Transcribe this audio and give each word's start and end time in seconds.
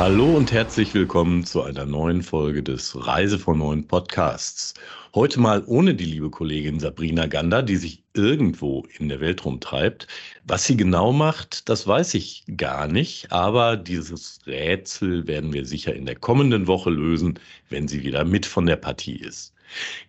Hallo 0.00 0.34
und 0.34 0.50
herzlich 0.50 0.94
willkommen 0.94 1.44
zu 1.44 1.62
einer 1.62 1.84
neuen 1.84 2.22
Folge 2.22 2.62
des 2.62 3.06
Reise 3.06 3.38
von 3.38 3.58
neuen 3.58 3.86
Podcasts. 3.86 4.72
Heute 5.14 5.38
mal 5.38 5.62
ohne 5.66 5.94
die 5.94 6.06
liebe 6.06 6.30
Kollegin 6.30 6.80
Sabrina 6.80 7.26
Gander, 7.26 7.62
die 7.62 7.76
sich 7.76 8.02
irgendwo 8.14 8.86
in 8.98 9.10
der 9.10 9.20
Welt 9.20 9.44
rumtreibt. 9.44 10.06
Was 10.44 10.64
sie 10.64 10.78
genau 10.78 11.12
macht, 11.12 11.68
das 11.68 11.86
weiß 11.86 12.14
ich 12.14 12.44
gar 12.56 12.88
nicht, 12.88 13.30
aber 13.30 13.76
dieses 13.76 14.40
Rätsel 14.46 15.26
werden 15.26 15.52
wir 15.52 15.66
sicher 15.66 15.94
in 15.94 16.06
der 16.06 16.16
kommenden 16.16 16.66
Woche 16.66 16.88
lösen, 16.88 17.38
wenn 17.68 17.86
sie 17.86 18.02
wieder 18.02 18.24
mit 18.24 18.46
von 18.46 18.64
der 18.64 18.76
Partie 18.76 19.16
ist. 19.16 19.52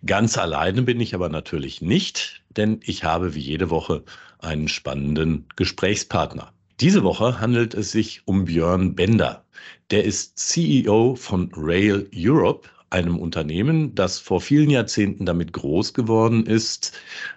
Ganz 0.06 0.38
alleine 0.38 0.80
bin 0.80 1.00
ich 1.00 1.14
aber 1.14 1.28
natürlich 1.28 1.82
nicht, 1.82 2.42
denn 2.48 2.80
ich 2.82 3.04
habe 3.04 3.34
wie 3.34 3.40
jede 3.40 3.68
Woche 3.68 4.04
einen 4.38 4.68
spannenden 4.68 5.44
Gesprächspartner. 5.54 6.51
Diese 6.80 7.02
Woche 7.04 7.40
handelt 7.40 7.74
es 7.74 7.92
sich 7.92 8.22
um 8.26 8.44
Björn 8.46 8.94
Bender. 8.94 9.44
Der 9.90 10.04
ist 10.04 10.38
CEO 10.38 11.14
von 11.14 11.50
Rail 11.54 12.08
Europe, 12.14 12.68
einem 12.90 13.18
Unternehmen, 13.18 13.94
das 13.94 14.18
vor 14.18 14.40
vielen 14.40 14.70
Jahrzehnten 14.70 15.24
damit 15.26 15.52
groß 15.52 15.94
geworden 15.94 16.46
ist, 16.46 16.92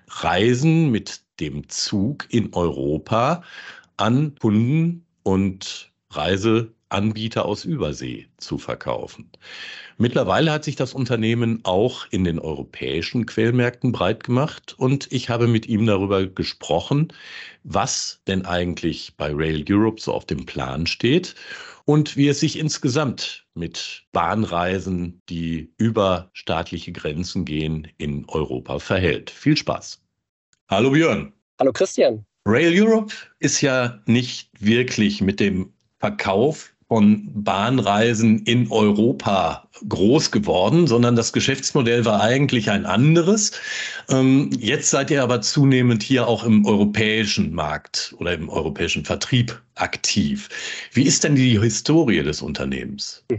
Reisen 0.07 0.91
mit 0.91 1.21
dem 1.39 1.67
Zug 1.69 2.27
in 2.29 2.53
Europa 2.53 3.43
an 3.97 4.35
Kunden 4.39 5.05
und 5.23 5.91
Reiseanbieter 6.91 7.45
aus 7.45 7.65
Übersee 7.65 8.27
zu 8.37 8.57
verkaufen. 8.57 9.29
Mittlerweile 9.97 10.51
hat 10.51 10.63
sich 10.63 10.75
das 10.75 10.93
Unternehmen 10.93 11.61
auch 11.63 12.05
in 12.11 12.23
den 12.23 12.39
europäischen 12.39 13.25
Quellmärkten 13.25 13.91
breit 13.91 14.23
gemacht 14.23 14.75
und 14.77 15.11
ich 15.11 15.29
habe 15.29 15.47
mit 15.47 15.67
ihm 15.67 15.85
darüber 15.85 16.25
gesprochen, 16.25 17.13
was 17.63 18.21
denn 18.27 18.45
eigentlich 18.45 19.15
bei 19.17 19.31
Rail 19.33 19.63
Europe 19.69 20.01
so 20.01 20.13
auf 20.13 20.25
dem 20.25 20.45
Plan 20.45 20.87
steht 20.87 21.35
und 21.85 22.17
wie 22.17 22.27
es 22.27 22.39
sich 22.39 22.57
insgesamt 22.59 23.45
mit 23.53 24.03
Bahnreisen, 24.11 25.21
die 25.29 25.73
über 25.77 26.29
staatliche 26.33 26.91
Grenzen 26.91 27.45
gehen, 27.45 27.87
in 27.97 28.25
Europa 28.27 28.79
verhält. 28.79 29.29
Viel 29.29 29.55
Spaß. 29.55 30.01
Hallo 30.69 30.91
Björn. 30.91 31.31
Hallo 31.59 31.71
Christian. 31.71 32.25
Rail 32.47 32.73
Europe 32.79 33.13
ist 33.39 33.61
ja 33.61 34.01
nicht 34.05 34.49
wirklich 34.59 35.21
mit 35.21 35.39
dem 35.39 35.73
Verkauf 35.99 36.74
von 36.87 37.27
Bahnreisen 37.33 38.43
in 38.45 38.71
Europa 38.71 39.67
groß 39.89 40.29
geworden, 40.29 40.85
sondern 40.85 41.15
das 41.15 41.33
Geschäftsmodell 41.33 42.05
war 42.05 42.21
eigentlich 42.21 42.69
ein 42.69 42.85
anderes. 42.85 43.59
Ähm, 44.09 44.51
jetzt 44.59 44.91
seid 44.91 45.09
ihr 45.09 45.23
aber 45.23 45.41
zunehmend 45.41 46.03
hier 46.03 46.27
auch 46.27 46.43
im 46.43 46.65
europäischen 46.65 47.53
Markt 47.53 48.15
oder 48.19 48.33
im 48.33 48.49
europäischen 48.49 49.03
Vertrieb 49.03 49.59
aktiv. 49.73 50.87
Wie 50.93 51.03
ist 51.03 51.23
denn 51.23 51.35
die 51.35 51.59
Historie 51.59 52.23
des 52.23 52.41
Unternehmens? 52.41 53.23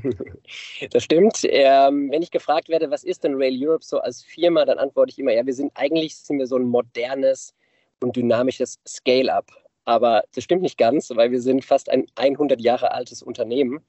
Das 0.90 1.04
stimmt. 1.04 1.40
Ähm, 1.44 2.10
wenn 2.10 2.22
ich 2.22 2.30
gefragt 2.30 2.68
werde, 2.68 2.90
was 2.90 3.02
ist 3.02 3.24
denn 3.24 3.34
Rail 3.34 3.56
Europe 3.58 3.84
so 3.84 3.98
als 3.98 4.22
Firma, 4.22 4.64
dann 4.64 4.78
antworte 4.78 5.10
ich 5.10 5.18
immer, 5.18 5.32
ja, 5.32 5.44
wir 5.44 5.54
sind 5.54 5.72
eigentlich 5.74 6.16
sind 6.16 6.38
wir 6.38 6.46
so 6.46 6.56
ein 6.56 6.64
modernes 6.64 7.54
und 8.00 8.14
dynamisches 8.14 8.78
Scale-up. 8.86 9.50
Aber 9.86 10.24
das 10.34 10.42
stimmt 10.42 10.62
nicht 10.62 10.78
ganz, 10.78 11.10
weil 11.14 11.30
wir 11.30 11.40
sind 11.40 11.64
fast 11.64 11.88
ein 11.88 12.06
100 12.16 12.60
Jahre 12.60 12.92
altes 12.92 13.22
Unternehmen. 13.22 13.80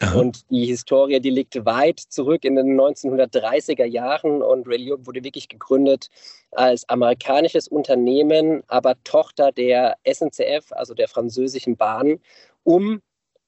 Aha. 0.00 0.18
Und 0.18 0.50
die 0.50 0.66
Historie, 0.66 1.20
die 1.20 1.30
liegt 1.30 1.64
weit 1.64 2.00
zurück 2.00 2.44
in 2.44 2.56
den 2.56 2.78
1930er 2.78 3.84
Jahren. 3.84 4.42
Und 4.42 4.66
Rail 4.66 4.96
wurde 4.98 5.22
wirklich 5.22 5.48
gegründet 5.48 6.10
als 6.50 6.88
amerikanisches 6.88 7.68
Unternehmen, 7.68 8.64
aber 8.66 8.96
Tochter 9.04 9.52
der 9.52 9.96
SNCF, 10.04 10.72
also 10.72 10.92
der 10.92 11.08
französischen 11.08 11.76
Bahn, 11.76 12.18
um 12.64 13.00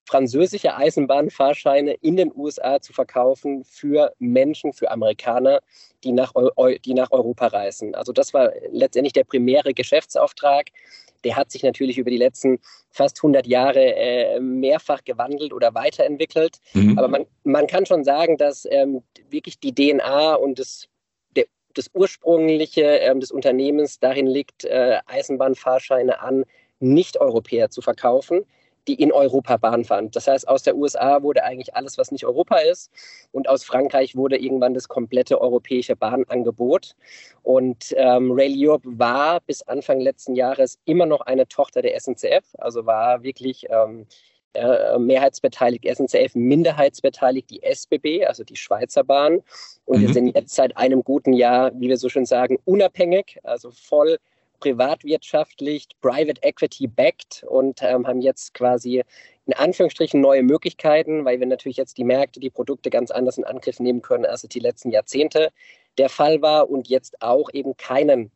französische 0.09 0.77
Eisenbahnfahrscheine 0.77 1.95
in 1.95 2.17
den 2.17 2.33
USA 2.35 2.81
zu 2.81 2.93
verkaufen 2.93 3.65
für 3.65 4.13
Menschen, 4.21 4.73
für 4.73 4.93
Amerikaner, 4.93 5.61
die 6.05 6.13
nach, 6.13 6.33
die 6.85 6.95
nach 6.95 7.11
Europa 7.11 7.49
reisen. 7.49 7.97
Also 7.97 8.13
das 8.13 8.33
war 8.33 8.53
letztendlich 8.71 9.15
der 9.15 9.25
primäre 9.25 9.75
Geschäftsauftrag 9.75 10.71
der 11.25 11.37
hat 11.37 11.51
sich 11.51 11.63
natürlich 11.63 11.99
über 11.99 12.11
die 12.11 12.17
letzten 12.17 12.59
fast 12.91 13.19
100 13.19 13.47
Jahre 13.47 13.95
äh, 13.95 14.41
mehrfach 14.41 15.05
gewandelt 15.05 15.53
oder 15.53 15.75
weiterentwickelt. 15.75 16.59
Mhm. 16.75 16.99
Aber 16.99 17.09
man, 17.09 17.27
man 17.45 17.67
kann 17.67 17.87
schon 17.87 18.05
sagen, 18.05 18.37
dass 18.37 18.67
ähm, 18.71 19.03
wirklich 19.31 19.59
die 19.59 19.75
DNA 19.75 20.35
und 20.35 20.59
das, 20.59 20.89
das 21.75 21.91
ursprüngliche 21.93 22.83
ähm, 22.83 23.21
des 23.21 23.31
Unternehmens 23.31 23.99
darin 23.99 24.27
liegt, 24.27 24.65
äh, 24.65 24.99
Eisenbahnfahrscheine 25.07 26.21
an 26.21 26.45
Nicht-Europäer 26.81 27.71
zu 27.71 27.83
verkaufen 27.83 28.45
die 28.89 28.95
in 28.95 29.13
Europa 29.13 29.57
Bahn 29.57 29.85
fahren. 29.85 30.11
Das 30.11 30.29
heißt, 30.29 30.49
aus 30.49 30.63
der 30.63 30.77
USA 30.77 31.23
wurde 31.23 31.45
eigentlich 31.45 31.75
alles, 31.75 31.99
was 31.99 32.13
nicht 32.13 32.25
Europa 32.25 32.59
ist. 32.59 32.91
Und 33.33 33.49
aus 33.49 33.65
Frankreich 33.65 34.17
wurde 34.17 34.37
irgendwann 34.37 34.75
das 34.75 34.89
komplette 34.89 35.41
europäische 35.41 35.97
Bahnangebot. 35.97 36.95
Und 37.43 37.95
ähm, 37.97 38.33
Rail 38.33 38.55
Europe 38.57 38.89
war 38.99 39.41
bis 39.41 39.63
Anfang 39.63 40.01
letzten 40.01 40.35
Jahres 40.35 40.79
immer 40.85 41.07
noch 41.07 41.23
eine 41.23 41.49
Tochter 41.49 41.83
der 41.83 41.99
SNCF, 41.99 42.45
also 42.59 42.87
war 42.87 43.23
wirklich 43.23 43.67
ähm, 43.71 44.07
äh, 44.57 44.99
mehrheitsbeteiligt 44.99 45.85
SNCF, 45.87 46.35
minderheitsbeteiligt 46.35 47.51
die 47.51 47.63
SBB, 47.63 48.25
also 48.27 48.43
die 48.43 48.57
Schweizer 48.57 49.05
Bahn. 49.05 49.43
Und 49.85 49.99
mhm. 49.99 50.07
wir 50.07 50.13
sind 50.15 50.35
jetzt 50.35 50.55
seit 50.55 50.77
einem 50.77 51.05
guten 51.05 51.33
Jahr, 51.33 51.73
wie 51.75 51.89
wir 51.89 51.99
so 51.99 52.09
schön 52.09 52.25
sagen, 52.25 52.59
unabhängig, 52.65 53.39
also 53.43 53.71
voll 53.71 54.19
privatwirtschaftlich, 54.59 55.89
Private 56.01 56.43
Equity 56.43 56.87
backed 56.87 57.45
und 57.49 57.83
ähm, 57.83 58.07
haben 58.07 58.21
jetzt 58.21 58.55
quasi 58.55 59.03
in 59.47 59.53
Anführungsstrichen 59.53 60.21
neue 60.21 60.43
Möglichkeiten, 60.43 61.25
weil 61.25 61.39
wir 61.39 61.47
natürlich 61.47 61.77
jetzt 61.77 61.99
die 61.99 62.05
Märkte, 62.05 62.41
die 62.41 62.51
Produkte 62.51 62.91
ganz 62.91 63.11
anders 63.11 63.39
in 63.39 63.45
Angriff 63.45 63.79
nehmen 63.79 64.03
können, 64.03 64.27
als 64.27 64.43
es 64.43 64.49
die 64.49 64.61
letzten 64.61 64.91
Jahrzehnte 64.91 65.51
der 65.99 66.09
Fall 66.09 66.43
war 66.43 66.69
und 66.69 66.89
jetzt 66.89 67.23
auch 67.23 67.49
eben 67.53 67.77
keinen 67.77 68.31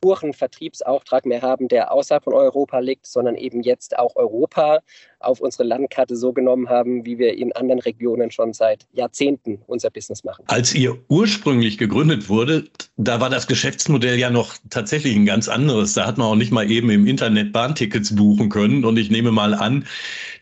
puren 0.00 0.32
Vertriebsauftrag 0.32 1.26
mehr 1.26 1.42
haben, 1.42 1.68
der 1.68 1.92
außerhalb 1.92 2.24
von 2.24 2.34
Europa 2.34 2.78
liegt, 2.78 3.06
sondern 3.06 3.34
eben 3.36 3.62
jetzt 3.62 3.98
auch 3.98 4.16
Europa 4.16 4.80
auf 5.20 5.40
unsere 5.40 5.64
Landkarte 5.64 6.16
so 6.16 6.32
genommen 6.32 6.68
haben, 6.68 7.04
wie 7.04 7.18
wir 7.18 7.36
in 7.36 7.52
anderen 7.52 7.80
Regionen 7.80 8.30
schon 8.30 8.52
seit 8.52 8.86
Jahrzehnten 8.92 9.62
unser 9.66 9.90
Business 9.90 10.22
machen. 10.22 10.44
Als 10.46 10.74
ihr 10.74 10.96
ursprünglich 11.08 11.78
gegründet 11.78 12.28
wurde, 12.28 12.64
da 12.96 13.20
war 13.20 13.30
das 13.30 13.46
Geschäftsmodell 13.46 14.18
ja 14.18 14.30
noch 14.30 14.54
tatsächlich 14.70 15.16
ein 15.16 15.26
ganz 15.26 15.48
anderes. 15.48 15.94
Da 15.94 16.06
hat 16.06 16.18
man 16.18 16.28
auch 16.28 16.36
nicht 16.36 16.52
mal 16.52 16.70
eben 16.70 16.90
im 16.90 17.06
Internet 17.06 17.52
Bahntickets 17.52 18.14
buchen 18.14 18.48
können. 18.48 18.84
Und 18.84 18.96
ich 18.96 19.10
nehme 19.10 19.32
mal 19.32 19.54
an, 19.54 19.86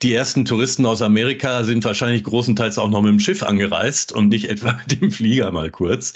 die 0.03 0.13
ersten 0.13 0.45
Touristen 0.45 0.85
aus 0.85 1.01
Amerika 1.01 1.65
sind 1.65 1.85
wahrscheinlich 1.85 2.25
großenteils 2.25 2.79
auch 2.79 2.89
noch 2.91 3.01
mit 3.01 3.13
dem 3.13 3.21
Schiff 3.21 3.43
angereist 3.43 4.13
und 4.13 4.29
nicht 4.29 4.51
etwa 4.51 4.73
mit 4.89 5.01
dem 5.01 5.11
Flieger 5.11 5.51
mal 5.51 5.71
kurz. 5.71 6.13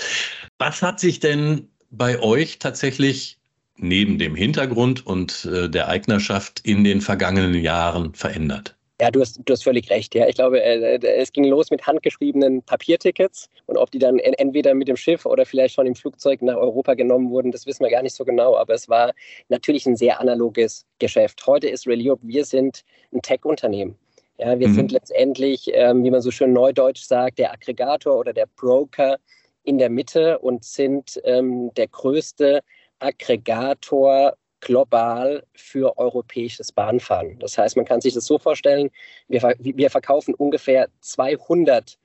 Was 0.59 0.83
hat 0.83 1.01
sich 1.01 1.21
denn 1.21 1.69
bei 1.91 2.21
euch 2.21 2.59
tatsächlich 2.59 3.39
neben 3.77 4.19
dem 4.19 4.35
Hintergrund 4.35 5.07
und 5.07 5.45
äh, 5.47 5.69
der 5.69 5.89
Eignerschaft 5.89 6.61
in 6.61 6.85
den 6.85 7.01
vergangenen 7.01 7.55
Jahren 7.55 8.15
verändert? 8.15 8.77
Ja, 9.01 9.11
du 9.11 9.23
hast, 9.23 9.41
du 9.43 9.53
hast 9.55 9.65
völlig 9.65 9.89
recht. 9.89 10.15
Ja, 10.15 10.29
ich 10.29 10.35
glaube, 10.35 10.63
äh, 10.63 10.97
äh, 10.97 11.17
es 11.17 11.33
ging 11.33 11.45
los 11.45 11.71
mit 11.71 11.87
handgeschriebenen 11.87 12.63
Papiertickets 12.63 13.49
und 13.65 13.79
ob 13.79 13.91
die 13.91 13.99
dann 13.99 14.19
entweder 14.19 14.75
mit 14.75 14.89
dem 14.89 14.97
Schiff 14.97 15.25
oder 15.25 15.47
vielleicht 15.47 15.75
schon 15.75 15.87
im 15.87 15.95
Flugzeug 15.95 16.43
nach 16.43 16.57
Europa 16.57 16.93
genommen 16.93 17.31
wurden, 17.31 17.51
das 17.51 17.65
wissen 17.65 17.83
wir 17.83 17.91
gar 17.91 18.03
nicht 18.03 18.15
so 18.15 18.27
genau. 18.27 18.57
Aber 18.57 18.75
es 18.75 18.91
war 18.91 19.13
natürlich 19.49 19.87
ein 19.87 19.97
sehr 19.97 20.21
analoges 20.21 20.85
Geschäft. 20.99 21.47
Heute 21.47 21.69
ist 21.69 21.87
Reliop, 21.87 22.21
wir 22.23 22.45
sind 22.45 22.85
ein 23.15 23.23
Tech-Unternehmen. 23.23 23.97
Ja, 24.37 24.59
wir 24.59 24.69
mhm. 24.69 24.75
sind 24.75 24.93
letztendlich, 24.93 25.71
ähm, 25.73 26.05
wie 26.05 26.11
man 26.11 26.21
so 26.21 26.31
schön 26.31 26.53
neudeutsch 26.53 27.03
sagt, 27.03 27.39
der 27.39 27.53
Aggregator 27.53 28.19
oder 28.19 28.35
der 28.35 28.47
Broker 28.57 29.17
in 29.63 29.79
der 29.79 29.91
Mitte 29.91 30.39
und 30.39 30.65
sind 30.65 31.21
ähm, 31.25 31.73
der 31.75 31.89
größte 31.89 32.61
Aggregator 32.99 34.37
global 34.61 35.45
für 35.55 35.97
europäisches 35.99 36.73
Bahnfahren. 36.73 37.39
Das 37.39 37.57
heißt, 37.57 37.77
man 37.77 37.87
kann 37.87 38.01
sich 38.01 38.15
das 38.15 38.27
so 38.27 38.39
vorstellen, 38.39 38.91
wir, 39.29 39.55
wir 39.59 39.91
verkaufen 39.91 40.35
ungefähr 40.35 40.89
200 41.01 41.99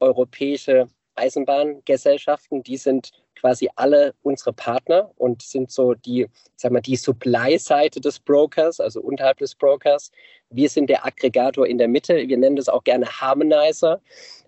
europäische 0.00 0.88
Eisenbahngesellschaften, 1.14 2.62
die 2.62 2.76
sind 2.76 3.10
quasi 3.34 3.68
alle 3.76 4.14
unsere 4.22 4.52
Partner 4.52 5.10
und 5.16 5.42
sind 5.42 5.70
so 5.70 5.94
die, 5.94 6.28
sag 6.56 6.72
mal, 6.72 6.80
die 6.80 6.96
Supply-Seite 6.96 8.00
des 8.00 8.18
Brokers, 8.18 8.78
also 8.80 9.00
unterhalb 9.00 9.38
des 9.38 9.54
Brokers. 9.54 10.10
Wir 10.50 10.68
sind 10.68 10.88
der 10.88 11.04
Aggregator 11.04 11.66
in 11.66 11.78
der 11.78 11.88
Mitte. 11.88 12.16
Wir 12.28 12.38
nennen 12.38 12.56
das 12.56 12.68
auch 12.68 12.84
gerne 12.84 13.06
Harmonizer, 13.06 14.00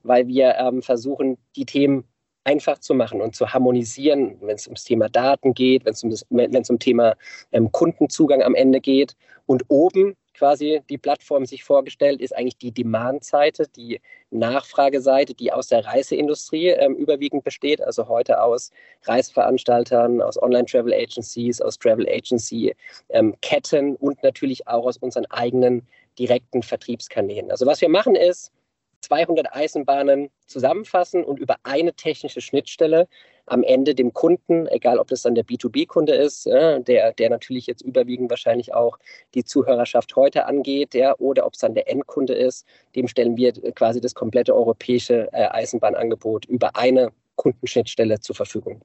weil 0.03 0.27
wir 0.29 0.55
ähm, 0.57 0.83
versuchen, 0.83 1.39
die 1.57 1.67
Themen 1.67 2.05
einfach 2.45 2.79
zu 2.79 2.95
machen 2.95 3.21
und 3.21 3.35
zu 3.35 3.53
harmonisieren, 3.53 4.37
wenn 4.41 4.55
es 4.55 4.67
ums 4.67 4.85
Thema 4.85 5.09
Daten 5.09 5.55
geht, 5.55 5.85
wenn 5.85 5.95
es 5.95 6.03
um, 6.03 6.11
das, 6.11 6.71
um 6.71 6.79
Thema 6.79 7.17
ähm, 7.53 7.73
Kundenzugang 7.73 8.43
am 8.43 8.55
Ende 8.55 8.81
geht. 8.81 9.17
Und 9.47 9.65
oben 9.69 10.17
quasi 10.35 10.83
die 10.91 10.99
Plattform 10.99 11.47
sich 11.47 11.65
vorgestellt, 11.65 12.21
ist 12.21 12.37
eigentlich 12.37 12.59
die 12.59 12.73
Demand-Seite, 12.73 13.67
die 13.75 14.01
Nachfrageseite, 14.31 15.33
die 15.35 15.53
aus 15.53 15.69
der 15.69 15.87
Reiseindustrie 15.87 16.69
ähm, 16.69 16.97
überwiegend 16.97 17.45
besteht, 17.45 17.81
also 17.81 18.09
heute 18.09 18.43
aus 18.43 18.71
Reiseveranstaltern, 19.05 20.21
aus 20.21 20.43
Online-Travel-Agencies, 20.43 21.61
aus 21.61 21.79
Travel-Agency-Ketten 21.79 23.89
ähm, 23.89 23.97
und 24.01 24.23
natürlich 24.23 24.67
auch 24.67 24.87
aus 24.87 24.97
unseren 24.99 25.27
eigenen 25.27 25.87
direkten 26.19 26.63
Vertriebskanälen. 26.63 27.51
Also 27.51 27.67
was 27.67 27.81
wir 27.81 27.89
machen 27.89 28.15
ist, 28.15 28.53
200 29.05 29.55
Eisenbahnen 29.55 30.31
zusammenfassen 30.47 31.25
und 31.25 31.39
über 31.39 31.57
eine 31.63 31.93
technische 31.95 32.41
Schnittstelle 32.41 33.07
am 33.47 33.63
Ende 33.63 33.95
dem 33.95 34.13
Kunden, 34.13 34.67
egal 34.69 34.99
ob 34.99 35.09
das 35.09 35.23
dann 35.23 35.35
der 35.35 35.45
B2B-Kunde 35.45 36.15
ist, 36.15 36.47
der, 36.47 37.13
der 37.13 37.31
natürlich 37.31 37.67
jetzt 37.67 37.83
überwiegend 37.83 38.31
wahrscheinlich 38.31 38.73
auch 38.73 38.99
die 39.35 39.45
Zuhörerschaft 39.45 40.17
heute 40.17 40.47
angeht, 40.47 40.95
ja, 40.95 41.15
oder 41.19 41.45
ob 41.45 41.53
es 41.53 41.61
dann 41.61 41.75
der 41.75 41.91
Endkunde 41.91 42.33
ist, 42.33 42.67
dem 42.97 43.07
stellen 43.07 43.37
wir 43.37 43.53
quasi 43.75 44.01
das 44.01 44.15
komplette 44.15 44.55
europäische 44.55 45.29
äh, 45.33 45.49
Eisenbahnangebot 45.49 46.47
über 46.47 46.75
eine 46.75 47.13
Kundenschnittstelle 47.37 48.21
zur 48.21 48.35
Verfügung. 48.35 48.81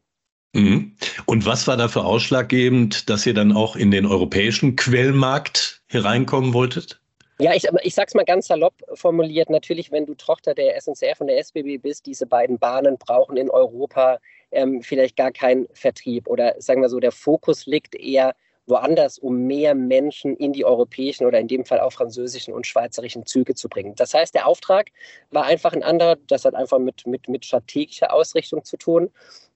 Mhm. 0.54 0.96
Und 1.26 1.46
was 1.46 1.68
war 1.68 1.78
dafür 1.78 2.06
ausschlaggebend, 2.06 3.10
dass 3.10 3.26
ihr 3.26 3.34
dann 3.34 3.52
auch 3.52 3.76
in 3.76 3.92
den 3.92 4.06
europäischen 4.06 4.76
Quellmarkt 4.76 5.84
hereinkommen 5.88 6.54
wolltet? 6.54 7.02
Ja, 7.42 7.54
ich, 7.54 7.66
ich 7.84 7.96
sag's 7.96 8.16
mal 8.16 8.26
ganz 8.26 8.48
salopp 8.48 8.74
formuliert. 8.96 9.50
Natürlich, 9.50 9.94
wenn 9.94 10.06
du 10.06 10.14
Tochter 10.14 10.54
der 10.54 10.80
SNCF 10.80 11.22
und 11.22 11.28
der 11.28 11.38
SBB 11.38 11.78
bist, 11.78 12.06
diese 12.06 12.26
beiden 12.26 12.60
Bahnen 12.60 12.98
brauchen 12.98 13.38
in 13.38 13.50
Europa 13.50 14.20
ähm, 14.52 14.82
vielleicht 14.82 15.16
gar 15.16 15.32
keinen 15.32 15.66
Vertrieb. 15.72 16.28
Oder 16.28 16.56
sagen 16.60 16.82
wir 16.82 16.90
so, 16.90 17.00
der 17.00 17.14
Fokus 17.14 17.66
liegt 17.66 17.96
eher 17.96 18.36
woanders, 18.66 19.18
um 19.18 19.48
mehr 19.48 19.74
Menschen 19.74 20.36
in 20.36 20.52
die 20.52 20.66
europäischen 20.66 21.26
oder 21.26 21.40
in 21.40 21.48
dem 21.48 21.64
Fall 21.64 21.80
auch 21.80 21.94
französischen 21.94 22.54
und 22.54 22.68
schweizerischen 22.68 23.26
Züge 23.26 23.56
zu 23.56 23.70
bringen. 23.70 23.96
Das 23.96 24.14
heißt, 24.14 24.36
der 24.36 24.46
Auftrag 24.46 24.90
war 25.32 25.46
einfach 25.46 25.72
ein 25.72 25.82
anderer. 25.82 26.18
Das 26.28 26.44
hat 26.44 26.56
einfach 26.56 26.80
mit, 26.80 27.08
mit, 27.08 27.30
mit 27.30 27.46
strategischer 27.46 28.14
Ausrichtung 28.14 28.66
zu 28.66 28.76
tun. 28.76 29.12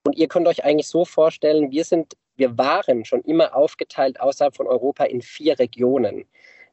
Und 0.06 0.16
ihr 0.16 0.30
könnt 0.30 0.48
euch 0.48 0.64
eigentlich 0.64 0.88
so 0.88 1.04
vorstellen, 1.04 1.72
wir 1.72 1.84
sind, 1.84 2.14
wir 2.38 2.58
waren 2.58 3.04
schon 3.04 3.22
immer 3.24 3.54
aufgeteilt 3.58 4.22
außerhalb 4.22 4.56
von 4.56 4.68
Europa 4.68 5.04
in 5.04 5.22
vier 5.22 5.60
Regionen 5.60 6.26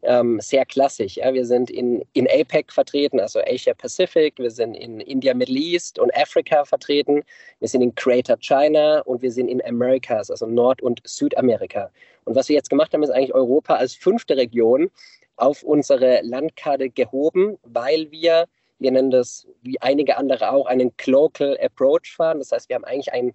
ähm, 0.03 0.41
sehr 0.41 0.65
klassisch. 0.65 1.17
Ja. 1.17 1.33
Wir 1.33 1.45
sind 1.45 1.71
in, 1.71 2.05
in 2.13 2.27
APEC 2.29 2.73
vertreten, 2.73 3.21
also 3.21 3.41
Asia 3.41 3.75
Pacific, 3.75 4.39
wir 4.39 4.51
sind 4.51 4.75
in 4.75 5.01
India, 5.01 5.35
Middle 5.35 5.59
East 5.59 5.99
und 5.99 6.15
Afrika 6.15 6.65
vertreten, 6.65 7.23
wir 7.59 7.69
sind 7.69 7.83
in 7.83 7.95
Greater 7.95 8.37
China 8.39 9.01
und 9.01 9.23
wir 9.23 9.33
sind 9.33 9.49
in 9.49 9.63
Americas, 9.65 10.31
also 10.31 10.47
Nord- 10.47 10.83
und 10.83 11.01
Südamerika. 11.05 11.91
Und 12.25 12.35
was 12.35 12.49
wir 12.49 12.57
jetzt 12.57 12.71
gemacht 12.71 12.93
haben, 12.93 13.03
ist 13.03 13.11
eigentlich 13.11 13.35
Europa 13.35 13.75
als 13.75 13.95
fünfte 13.95 14.37
Region 14.37 14.91
auf 15.37 15.63
unsere 15.63 16.21
Landkarte 16.23 16.91
gehoben, 16.91 17.59
weil 17.63 18.11
wir, 18.11 18.47
wir 18.79 18.91
nennen 18.91 19.11
das 19.11 19.47
wie 19.63 19.81
einige 19.81 20.17
andere 20.17 20.53
auch, 20.53 20.67
einen 20.67 20.93
Global 20.97 21.59
Approach 21.61 22.15
fahren. 22.15 22.39
Das 22.39 22.53
heißt, 22.53 22.69
wir 22.69 22.77
haben 22.77 22.85
eigentlich 22.85 23.13
ein 23.13 23.35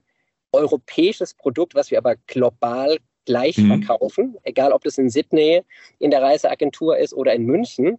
europäisches 0.51 1.33
Produkt, 1.33 1.75
was 1.75 1.91
wir 1.91 1.97
aber 1.97 2.15
global 2.27 2.97
gleich 3.25 3.57
mhm. 3.57 3.83
verkaufen, 3.83 4.37
egal 4.43 4.71
ob 4.71 4.83
das 4.83 4.97
in 4.97 5.09
Sydney 5.09 5.63
in 5.99 6.11
der 6.11 6.21
Reiseagentur 6.21 6.97
ist 6.97 7.13
oder 7.13 7.33
in 7.33 7.45
München. 7.45 7.97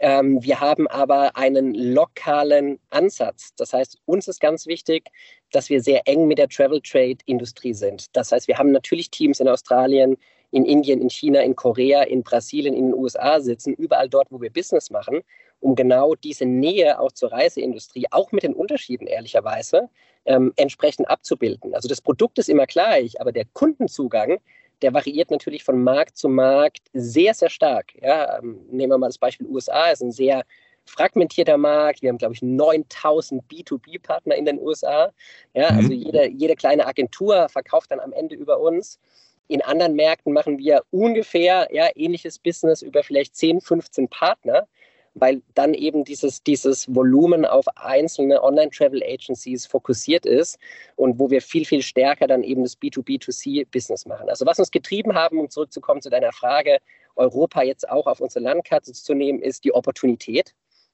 Ähm, 0.00 0.42
wir 0.42 0.60
haben 0.60 0.88
aber 0.88 1.36
einen 1.36 1.74
lokalen 1.74 2.78
Ansatz. 2.90 3.54
Das 3.56 3.72
heißt, 3.72 3.98
uns 4.06 4.28
ist 4.28 4.40
ganz 4.40 4.66
wichtig, 4.66 5.10
dass 5.52 5.68
wir 5.68 5.82
sehr 5.82 6.02
eng 6.06 6.26
mit 6.26 6.38
der 6.38 6.48
Travel 6.48 6.80
Trade 6.80 7.18
Industrie 7.26 7.74
sind. 7.74 8.06
Das 8.16 8.32
heißt, 8.32 8.48
wir 8.48 8.58
haben 8.58 8.72
natürlich 8.72 9.10
Teams 9.10 9.40
in 9.40 9.48
Australien, 9.48 10.16
in 10.50 10.64
Indien, 10.64 11.00
in 11.00 11.10
China, 11.10 11.40
in 11.40 11.56
Korea, 11.56 12.02
in 12.02 12.22
Brasilien, 12.22 12.74
in 12.74 12.86
den 12.86 12.94
USA 12.94 13.40
sitzen, 13.40 13.74
überall 13.74 14.08
dort, 14.08 14.28
wo 14.30 14.40
wir 14.40 14.50
Business 14.50 14.90
machen, 14.90 15.20
um 15.60 15.74
genau 15.74 16.14
diese 16.14 16.46
Nähe 16.46 17.00
auch 17.00 17.12
zur 17.12 17.32
Reiseindustrie, 17.32 18.06
auch 18.10 18.32
mit 18.32 18.44
den 18.44 18.54
Unterschieden 18.54 19.06
ehrlicherweise, 19.06 19.88
ähm, 20.26 20.52
entsprechend 20.56 21.08
abzubilden. 21.08 21.74
Also 21.74 21.88
das 21.88 22.00
Produkt 22.00 22.38
ist 22.38 22.48
immer 22.48 22.66
gleich, 22.66 23.20
aber 23.20 23.32
der 23.32 23.46
Kundenzugang, 23.52 24.38
der 24.84 24.92
variiert 24.92 25.30
natürlich 25.30 25.64
von 25.64 25.82
Markt 25.82 26.18
zu 26.18 26.28
Markt 26.28 26.82
sehr, 26.92 27.32
sehr 27.32 27.48
stark. 27.48 27.94
Ja, 28.02 28.38
ähm, 28.38 28.60
nehmen 28.70 28.92
wir 28.92 28.98
mal 28.98 29.06
das 29.06 29.16
Beispiel 29.16 29.46
USA, 29.46 29.86
ist 29.86 30.02
ein 30.02 30.12
sehr 30.12 30.44
fragmentierter 30.84 31.56
Markt. 31.56 32.02
Wir 32.02 32.10
haben, 32.10 32.18
glaube 32.18 32.34
ich, 32.34 32.42
9000 32.42 33.42
B2B-Partner 33.50 34.34
in 34.34 34.44
den 34.44 34.60
USA. 34.60 35.10
Ja, 35.54 35.72
mhm. 35.72 35.78
Also 35.78 35.92
jede, 35.94 36.28
jede 36.28 36.54
kleine 36.54 36.86
Agentur 36.86 37.48
verkauft 37.48 37.92
dann 37.92 38.00
am 38.00 38.12
Ende 38.12 38.34
über 38.34 38.60
uns. 38.60 39.00
In 39.48 39.62
anderen 39.62 39.94
Märkten 39.94 40.34
machen 40.34 40.58
wir 40.58 40.82
ungefähr 40.90 41.66
ja, 41.72 41.88
ähnliches 41.94 42.38
Business 42.38 42.82
über 42.82 43.02
vielleicht 43.02 43.36
10, 43.36 43.62
15 43.62 44.08
Partner 44.08 44.68
weil 45.14 45.42
dann 45.54 45.74
eben 45.74 46.04
dieses, 46.04 46.42
dieses 46.42 46.92
Volumen 46.92 47.44
auf 47.44 47.66
einzelne 47.76 48.42
Online-Travel-Agencies 48.42 49.66
fokussiert 49.66 50.26
ist 50.26 50.58
und 50.96 51.18
wo 51.18 51.30
wir 51.30 51.40
viel, 51.40 51.64
viel 51.64 51.82
stärker 51.82 52.26
dann 52.26 52.42
eben 52.42 52.62
das 52.62 52.78
B2B2C-Business 52.78 54.06
machen. 54.06 54.28
Also 54.28 54.44
was 54.44 54.58
uns 54.58 54.70
getrieben 54.70 55.14
haben, 55.14 55.38
um 55.38 55.48
zurückzukommen 55.50 56.02
zu 56.02 56.10
deiner 56.10 56.32
Frage, 56.32 56.78
Europa 57.16 57.62
jetzt 57.62 57.88
auch 57.88 58.06
auf 58.06 58.20
unsere 58.20 58.44
Landkarte 58.44 58.92
zu 58.92 59.14
nehmen, 59.14 59.40
ist 59.40 59.64
die 59.64 59.72
Opportunität. 59.72 60.52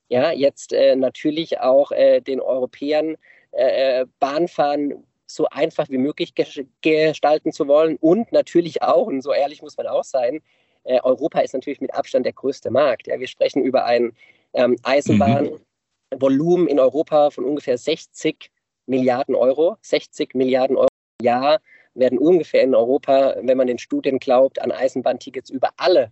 Ja, 0.09 0.33
jetzt 0.33 0.73
äh, 0.73 0.97
natürlich 0.97 1.61
auch 1.61 1.93
äh, 1.93 2.21
den 2.21 2.41
Europäern 2.41 3.17
äh, 3.53 4.01
äh 4.01 4.07
Bahnfahren 4.19 5.07
so 5.27 5.47
einfach 5.49 5.89
wie 5.89 5.99
möglich 5.99 6.35
gestalten 6.83 7.53
zu 7.53 7.69
wollen 7.69 7.97
und 7.97 8.33
natürlich 8.33 8.83
auch, 8.83 9.07
und 9.07 9.23
so 9.23 9.33
ehrlich 9.33 9.63
muss 9.63 9.77
man 9.77 9.87
auch 9.87 10.05
sein, 10.05 10.43
äh, 10.85 11.00
Europa 11.03 11.41
ist 11.41 11.55
natürlich 11.55 11.81
mit 11.81 11.94
Abstand 11.94 12.27
der 12.27 12.32
größte 12.32 12.71
Markt. 12.71 13.06
Ja, 13.06 13.19
wir 13.19 13.27
sprechen 13.27 13.62
über 13.62 13.85
ein 13.85 14.12
ähm, 14.53 14.77
Eisenbahnvolumen 14.82 16.69
in 16.69 16.79
Europa 16.79 17.31
von 17.31 17.44
ungefähr 17.44 17.79
60 17.79 18.50
Milliarden 18.87 19.35
Euro. 19.35 19.77
60 19.82 20.35
Milliarden 20.35 20.77
Euro 20.77 20.88
im 21.21 21.27
Jahr 21.27 21.61
werden 21.94 22.19
ungefähr 22.19 22.62
in 22.62 22.75
Europa, 22.75 23.37
wenn 23.43 23.56
man 23.56 23.67
den 23.67 23.79
Studien 23.79 24.19
glaubt, 24.19 24.61
an 24.61 24.73
Eisenbahntickets 24.73 25.50
über 25.50 25.71
alle 25.77 26.11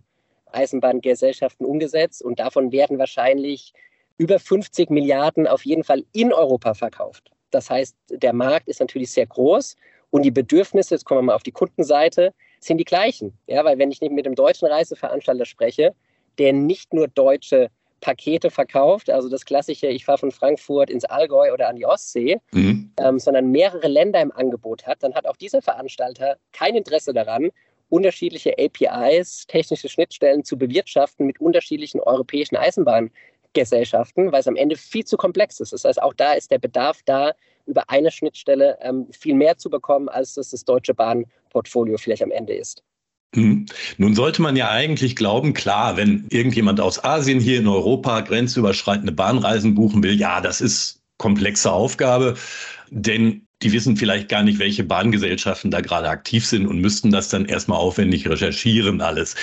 Eisenbahngesellschaften 0.51 1.65
umgesetzt. 1.65 2.21
Und 2.23 2.39
davon 2.39 2.71
werden 2.71 2.99
wahrscheinlich 2.99 3.73
über 4.17 4.39
50 4.39 4.89
Milliarden 4.89 5.47
auf 5.47 5.65
jeden 5.65 5.83
Fall 5.83 6.03
in 6.11 6.33
Europa 6.33 6.73
verkauft. 6.73 7.31
Das 7.51 7.69
heißt, 7.69 7.95
der 8.09 8.33
Markt 8.33 8.67
ist 8.67 8.79
natürlich 8.79 9.11
sehr 9.11 9.25
groß 9.25 9.75
und 10.11 10.23
die 10.23 10.31
Bedürfnisse, 10.31 10.95
jetzt 10.95 11.05
kommen 11.05 11.19
wir 11.19 11.23
mal 11.23 11.35
auf 11.35 11.43
die 11.43 11.51
Kundenseite, 11.51 12.33
sind 12.59 12.77
die 12.77 12.85
gleichen. 12.85 13.37
Ja, 13.47 13.63
weil 13.63 13.77
wenn 13.77 13.91
ich 13.91 14.01
nicht 14.01 14.11
mit 14.11 14.25
dem 14.25 14.35
deutschen 14.35 14.67
Reiseveranstalter 14.67 15.45
spreche, 15.45 15.95
der 16.37 16.53
nicht 16.53 16.93
nur 16.93 17.07
deutsche 17.07 17.69
Pakete 18.01 18.49
verkauft, 18.49 19.09
also 19.09 19.29
das 19.29 19.45
klassische, 19.45 19.87
ich 19.87 20.05
fahre 20.05 20.19
von 20.19 20.31
Frankfurt 20.31 20.89
ins 20.89 21.05
Allgäu 21.05 21.53
oder 21.53 21.67
an 21.67 21.75
die 21.75 21.85
Ostsee, 21.85 22.39
mhm. 22.51 22.91
ähm, 22.97 23.19
sondern 23.19 23.51
mehrere 23.51 23.87
Länder 23.87 24.21
im 24.21 24.31
Angebot 24.31 24.87
hat, 24.87 25.03
dann 25.03 25.13
hat 25.15 25.27
auch 25.27 25.35
dieser 25.35 25.61
Veranstalter 25.61 26.37
kein 26.53 26.75
Interesse 26.75 27.13
daran, 27.13 27.49
unterschiedliche 27.89 28.55
APIs, 28.57 29.47
technische 29.47 29.89
Schnittstellen 29.89 30.43
zu 30.43 30.57
bewirtschaften 30.57 31.25
mit 31.25 31.41
unterschiedlichen 31.41 31.99
europäischen 31.99 32.55
Eisenbahngesellschaften, 32.55 34.31
weil 34.31 34.41
es 34.41 34.47
am 34.47 34.55
Ende 34.55 34.75
viel 34.75 35.05
zu 35.05 35.17
komplex 35.17 35.59
ist. 35.59 35.73
Das 35.73 35.83
heißt, 35.83 36.01
auch 36.01 36.13
da 36.13 36.33
ist 36.33 36.51
der 36.51 36.59
Bedarf 36.59 36.99
da, 37.05 37.33
über 37.65 37.89
eine 37.89 38.11
Schnittstelle 38.11 38.77
ähm, 38.81 39.07
viel 39.11 39.35
mehr 39.35 39.57
zu 39.57 39.69
bekommen, 39.69 40.09
als 40.09 40.35
das 40.35 40.49
das 40.49 40.65
Deutsche 40.65 40.93
Bahnportfolio 41.49 41.97
vielleicht 41.97 42.23
am 42.23 42.31
Ende 42.31 42.53
ist. 42.53 42.83
Hm. 43.35 43.67
Nun 43.97 44.15
sollte 44.15 44.41
man 44.41 44.55
ja 44.55 44.69
eigentlich 44.69 45.15
glauben, 45.15 45.53
klar, 45.53 45.97
wenn 45.97 46.25
irgendjemand 46.29 46.79
aus 46.79 47.03
Asien 47.03 47.39
hier 47.39 47.59
in 47.59 47.67
Europa 47.67 48.21
grenzüberschreitende 48.21 49.11
Bahnreisen 49.11 49.75
buchen 49.75 50.01
will, 50.01 50.19
ja, 50.19 50.41
das 50.41 50.61
ist 50.61 51.01
komplexe 51.17 51.71
Aufgabe, 51.71 52.35
denn 52.89 53.45
die 53.61 53.73
wissen 53.73 53.97
vielleicht 53.97 54.29
gar 54.29 54.41
nicht, 54.41 54.57
welche 54.57 54.85
Bahngesellschaften 54.85 55.69
da 55.69 55.81
gerade 55.81 56.09
aktiv 56.09 56.45
sind 56.45 56.65
und 56.65 56.79
müssten 56.79 57.11
das 57.11 57.27
dann 57.27 57.45
erstmal 57.45 57.77
aufwendig 57.77 58.27
recherchieren 58.27 59.01
alles. 59.01 59.35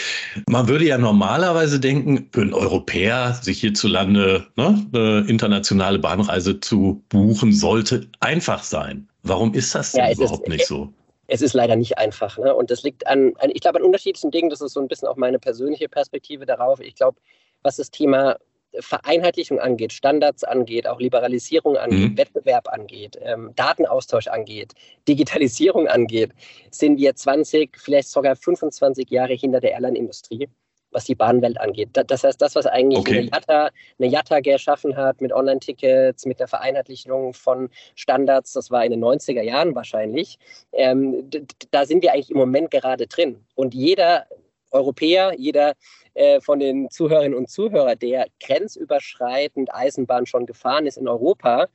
Man 0.48 0.68
würde 0.68 0.86
ja 0.86 0.96
normalerweise 0.96 1.78
denken, 1.78 2.30
für 2.32 2.40
einen 2.40 2.54
Europäer 2.54 3.34
sich 3.34 3.60
hierzulande 3.60 4.46
ne, 4.56 4.86
eine 4.92 5.26
internationale 5.28 5.98
Bahnreise 5.98 6.58
zu 6.58 7.04
buchen, 7.10 7.52
sollte 7.52 8.08
einfach 8.20 8.64
sein. 8.64 9.06
Warum 9.22 9.52
ist 9.52 9.74
das 9.74 9.92
denn 9.92 10.06
ja, 10.06 10.12
überhaupt 10.12 10.48
ist, 10.48 10.52
nicht 10.52 10.66
so? 10.66 10.94
Es 11.28 11.42
ist 11.42 11.54
leider 11.54 11.76
nicht 11.76 11.98
einfach. 11.98 12.38
Ne? 12.38 12.54
Und 12.54 12.70
das 12.70 12.82
liegt 12.82 13.06
an, 13.06 13.34
an 13.38 13.50
ich 13.52 13.60
glaube, 13.60 13.78
an 13.78 13.84
unterschiedlichen 13.84 14.30
Dingen. 14.30 14.50
Das 14.50 14.60
ist 14.60 14.72
so 14.72 14.80
ein 14.80 14.88
bisschen 14.88 15.08
auch 15.08 15.16
meine 15.16 15.38
persönliche 15.38 15.88
Perspektive 15.88 16.46
darauf. 16.46 16.80
Ich 16.80 16.94
glaube, 16.94 17.18
was 17.62 17.76
das 17.76 17.90
Thema 17.90 18.36
Vereinheitlichung 18.80 19.58
angeht, 19.58 19.92
Standards 19.92 20.44
angeht, 20.44 20.86
auch 20.86 21.00
Liberalisierung 21.00 21.76
angeht, 21.76 22.12
mhm. 22.12 22.18
Wettbewerb 22.18 22.68
angeht, 22.68 23.18
ähm, 23.22 23.52
Datenaustausch 23.56 24.28
angeht, 24.28 24.72
Digitalisierung 25.08 25.88
angeht, 25.88 26.32
sind 26.70 26.98
wir 26.98 27.14
20, 27.14 27.78
vielleicht 27.78 28.08
sogar 28.08 28.36
25 28.36 29.08
Jahre 29.10 29.34
hinter 29.34 29.60
der 29.60 29.72
Airline-Industrie, 29.72 30.48
was 30.96 31.04
die 31.04 31.14
Bahnwelt 31.14 31.60
angeht. 31.60 31.90
Das 31.92 32.24
heißt, 32.24 32.40
das, 32.40 32.54
was 32.54 32.64
eigentlich 32.66 33.00
okay. 33.00 33.18
eine, 33.18 33.28
Jatta, 33.28 33.70
eine 33.98 34.08
Jatta 34.08 34.40
geschaffen 34.40 34.96
hat 34.96 35.20
mit 35.20 35.30
Online-Tickets, 35.30 36.24
mit 36.24 36.40
der 36.40 36.48
Vereinheitlichung 36.48 37.34
von 37.34 37.68
Standards, 37.94 38.54
das 38.54 38.70
war 38.70 38.82
in 38.82 38.92
den 38.92 39.04
90er 39.04 39.42
Jahren 39.42 39.74
wahrscheinlich, 39.74 40.38
ähm, 40.72 41.28
da 41.70 41.84
sind 41.84 42.02
wir 42.02 42.14
eigentlich 42.14 42.30
im 42.30 42.38
Moment 42.38 42.70
gerade 42.70 43.06
drin. 43.06 43.44
Und 43.54 43.74
jeder 43.74 44.26
Europäer, 44.70 45.34
jeder 45.36 45.74
äh, 46.14 46.40
von 46.40 46.60
den 46.60 46.88
Zuhörerinnen 46.90 47.36
und 47.36 47.50
Zuhörern, 47.50 47.98
der 47.98 48.28
grenzüberschreitend 48.42 49.74
Eisenbahn 49.74 50.24
schon 50.24 50.46
gefahren 50.46 50.86
ist 50.86 50.96
in 50.96 51.08
Europa, 51.08 51.66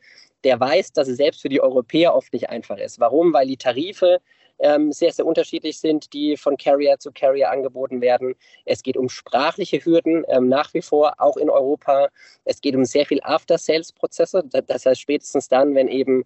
der 0.44 0.60
weiß, 0.60 0.94
dass 0.94 1.08
es 1.08 1.18
selbst 1.18 1.44
für 1.44 1.50
die 1.50 1.62
Europäer 1.62 2.16
oft 2.16 2.34
nicht 2.34 2.50
einfach 2.50 2.78
ist. 2.78 3.00
Warum? 3.00 3.34
Weil 3.34 3.46
die 3.46 3.58
Tarife 3.58 4.20
ähm, 4.62 4.92
sehr, 4.92 5.12
sehr 5.12 5.26
unterschiedlich 5.26 5.80
sind, 5.80 6.14
die 6.14 6.38
von 6.38 6.58
Carrier 6.58 6.98
zu 7.00 7.12
Carrier 7.12 7.52
angeboten 7.52 8.02
werden. 8.02 8.36
Es 8.66 8.84
geht 8.84 8.98
um 8.98 9.10
sprachliche 9.10 9.84
Hürden 9.84 10.24
ähm, 10.28 10.48
nach 10.50 10.74
wie 10.74 10.82
vor, 10.82 11.16
auch 11.18 11.38
in 11.38 11.50
Europa. 11.50 12.10
Es 12.46 12.62
geht 12.62 12.76
um 12.76 12.86
sehr 12.86 13.06
viel 13.06 13.20
After-Sales-Prozesse. 13.24 14.44
Das 14.68 14.86
heißt, 14.86 15.02
spätestens 15.02 15.48
dann, 15.48 15.76
wenn 15.76 15.88
eben 15.88 16.26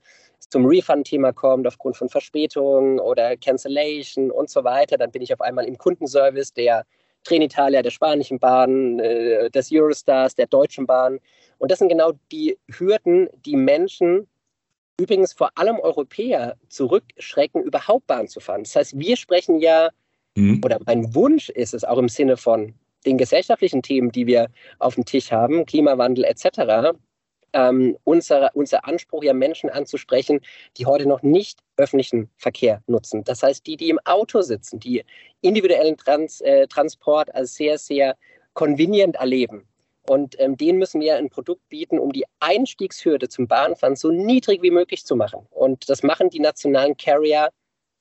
zum 0.50 0.66
Refund-Thema 0.66 1.34
kommt, 1.34 1.68
aufgrund 1.68 1.98
von 1.98 2.10
Verspätungen 2.10 3.00
oder 3.00 3.36
Cancellation 3.38 4.32
und 4.32 4.50
so 4.50 4.64
weiter, 4.64 4.98
dann 4.98 5.12
bin 5.12 5.22
ich 5.22 5.34
auf 5.34 5.42
einmal 5.42 5.66
im 5.66 5.78
Kundenservice 5.78 6.54
der 6.54 6.86
Trenitalia, 7.24 7.82
der 7.82 7.90
spanischen 7.90 8.40
Bahn, 8.40 9.00
äh, 9.00 9.50
des 9.50 9.72
Eurostars, 9.72 10.36
der 10.36 10.48
Deutschen 10.48 10.86
Bahn. 10.86 11.20
Und 11.58 11.72
das 11.72 11.80
sind 11.80 11.90
genau 11.90 12.12
die 12.32 12.58
Hürden, 12.68 13.30
die 13.46 13.56
Menschen 13.56 14.28
übrigens 15.00 15.34
vor 15.34 15.50
allem 15.56 15.80
Europäer 15.80 16.56
zurückschrecken, 16.70 17.64
überhaupt 17.64 18.08
Bahn 18.08 18.28
zu 18.28 18.40
fahren. 18.40 18.64
Das 18.64 18.76
heißt, 18.76 19.00
wir 19.00 19.18
sprechen 19.18 19.60
ja, 19.60 19.90
mhm. 20.36 20.62
oder 20.64 20.80
mein 20.86 21.14
Wunsch 21.14 21.50
ist 21.50 21.74
es 21.74 21.84
auch 21.84 21.98
im 21.98 22.10
Sinne 22.10 22.38
von 22.38 22.74
den 23.06 23.18
gesellschaftlichen 23.18 23.82
Themen, 23.82 24.12
die 24.12 24.26
wir 24.26 24.48
auf 24.80 24.96
dem 24.96 25.06
Tisch 25.06 25.32
haben, 25.32 25.66
Klimawandel 25.66 26.24
etc., 26.26 26.98
ähm, 27.54 27.98
unser, 28.04 28.52
unser 28.54 28.86
Anspruch, 28.86 29.24
ja 29.24 29.34
Menschen 29.34 29.70
anzusprechen, 29.70 30.42
die 30.78 30.86
heute 30.86 31.08
noch 31.08 31.24
nicht 31.24 31.60
öffentlichen 31.78 32.30
Verkehr 32.36 32.84
nutzen. 32.86 33.24
Das 33.24 33.44
heißt, 33.44 33.66
die, 33.66 33.78
die 33.78 33.90
im 33.90 34.00
Auto 34.04 34.42
sitzen, 34.42 34.80
die 34.80 35.06
individuellen 35.42 35.96
Trans, 35.96 36.42
äh, 36.42 36.68
Transport 36.68 37.34
als 37.34 37.56
sehr, 37.56 37.78
sehr 37.78 38.18
convenient 38.54 39.16
erleben. 39.16 39.66
Und 40.08 40.40
ähm, 40.40 40.58
denen 40.58 40.78
müssen 40.78 41.02
wir 41.02 41.16
ein 41.16 41.30
Produkt 41.30 41.68
bieten, 41.70 42.00
um 42.00 42.12
die 42.12 42.26
Einstiegshürde 42.40 43.28
zum 43.28 43.48
Bahnfahren 43.48 43.96
so 43.96 44.12
niedrig 44.12 44.62
wie 44.62 44.72
möglich 44.72 45.06
zu 45.06 45.16
machen. 45.16 45.48
Und 45.50 45.90
das 45.90 46.04
machen 46.04 46.30
die 46.30 46.40
nationalen 46.40 46.96
Carrier 46.98 47.50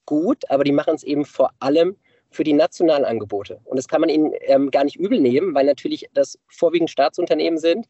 gut, 0.07 0.49
aber 0.51 0.65
die 0.65 0.73
machen 0.73 0.95
es 0.95 1.03
eben 1.03 1.25
vor 1.25 1.51
allem 1.61 1.97
für 2.31 2.45
die 2.45 2.53
nationalen 2.53 3.05
Angebote. 3.05 3.61
Und 3.65 3.77
das 3.77 3.89
kann 3.89 4.01
man 4.01 4.11
ihnen 4.11 4.33
ähm, 4.41 4.71
gar 4.71 4.85
nicht 4.85 4.97
übel 4.97 5.21
nehmen, 5.21 5.55
weil 5.55 5.65
natürlich 5.65 6.09
das 6.13 6.39
vorwiegend 6.49 6.91
Staatsunternehmen 6.91 7.59
sind, 7.59 7.87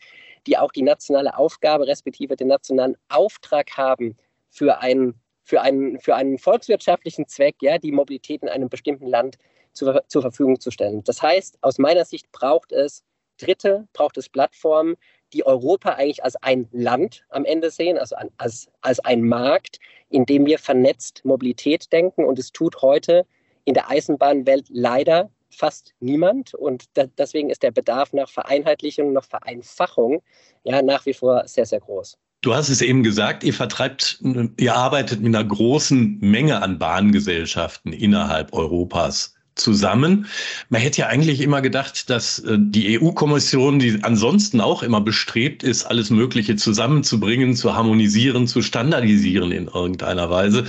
die 0.47 0.59
auch 0.59 0.71
die 0.71 0.83
nationale 0.83 1.37
Aufgabe 1.37 1.87
respektive 1.87 2.37
den 2.37 2.49
nationalen 2.49 2.97
Auftrag 3.09 3.77
haben, 3.77 4.17
für 4.51 4.79
einen, 4.79 5.21
für 5.43 5.63
einen, 5.63 5.99
für 5.99 6.15
einen 6.15 6.39
volkswirtschaftlichen 6.39 7.27
Zweck, 7.27 7.57
ja, 7.61 7.79
die 7.79 7.91
Mobilität 7.91 8.43
in 8.43 8.49
einem 8.49 8.69
bestimmten 8.69 9.07
Land 9.07 9.37
zur, 9.73 10.05
zur 10.07 10.23
Verfügung 10.23 10.61
zu 10.61 10.71
stellen. 10.71 11.03
Das 11.05 11.23
heißt, 11.23 11.59
aus 11.63 11.79
meiner 11.79 12.05
Sicht 12.05 12.31
braucht 12.31 12.71
es 12.71 13.03
Dritte, 13.39 13.87
braucht 13.93 14.17
es 14.17 14.29
Plattformen, 14.29 14.97
die 15.33 15.45
Europa 15.45 15.91
eigentlich 15.91 16.23
als 16.25 16.37
ein 16.37 16.69
Land 16.73 17.25
am 17.31 17.45
Ende 17.45 17.71
sehen, 17.71 17.99
also 17.99 18.17
als, 18.39 18.69
als 18.81 19.01
ein 19.01 19.23
Markt, 19.23 19.79
in 20.09 20.27
dem 20.27 20.47
wir 20.47 20.59
vernetzt 20.59 21.25
Mobilität 21.25 21.93
denken. 21.93 22.25
Und 22.25 22.39
es 22.39 22.53
tut 22.53 22.83
heute 22.83 23.27
in 23.65 23.75
der 23.75 23.91
Eisenbahnwelt 23.91 24.67
leider 24.71 25.31
fast 25.51 25.95
niemand. 26.01 26.55
Und 26.55 26.85
da, 26.95 27.05
deswegen 27.19 27.51
ist 27.51 27.63
der 27.63 27.71
Bedarf 27.71 28.13
nach 28.13 28.29
Vereinheitlichung, 28.29 29.13
nach 29.13 29.25
Vereinfachung 29.25 30.23
ja 30.63 30.83
nach 30.83 31.07
wie 31.07 31.15
vor 31.15 31.47
sehr, 31.47 31.67
sehr 31.67 31.81
groß. 31.81 32.17
Du 32.43 32.55
hast 32.55 32.69
es 32.69 32.83
eben 32.83 33.03
gesagt, 33.03 33.43
ihr 33.43 33.55
vertreibt, 33.55 34.21
ihr 34.59 34.75
arbeitet 34.75 35.21
mit 35.21 35.35
einer 35.35 35.49
großen 35.49 36.19
Menge 36.21 36.61
an 36.61 36.79
Bahngesellschaften 36.79 37.93
innerhalb 37.93 38.53
Europas 38.53 39.34
zusammen. 39.55 40.27
Man 40.69 40.81
hätte 40.81 41.03
ja 41.03 41.07
eigentlich 41.07 41.41
immer 41.41 41.63
gedacht, 41.63 42.11
dass 42.11 42.41
äh, 42.41 42.57
die 42.59 43.01
EU-Kommission, 43.01 43.79
die 43.79 43.99
ansonsten 44.03 44.61
auch 44.61 44.83
immer 44.83 45.01
bestrebt 45.01 45.63
ist, 45.63 45.85
alles 45.85 46.11
Mögliche 46.11 46.57
zusammenzubringen, 46.57 47.55
zu 47.55 47.75
harmonisieren, 47.75 48.47
zu 48.47 48.63
standardisieren 48.63 49.53
in 49.53 49.69
irgendeiner 49.69 50.31
Weise, 50.31 50.67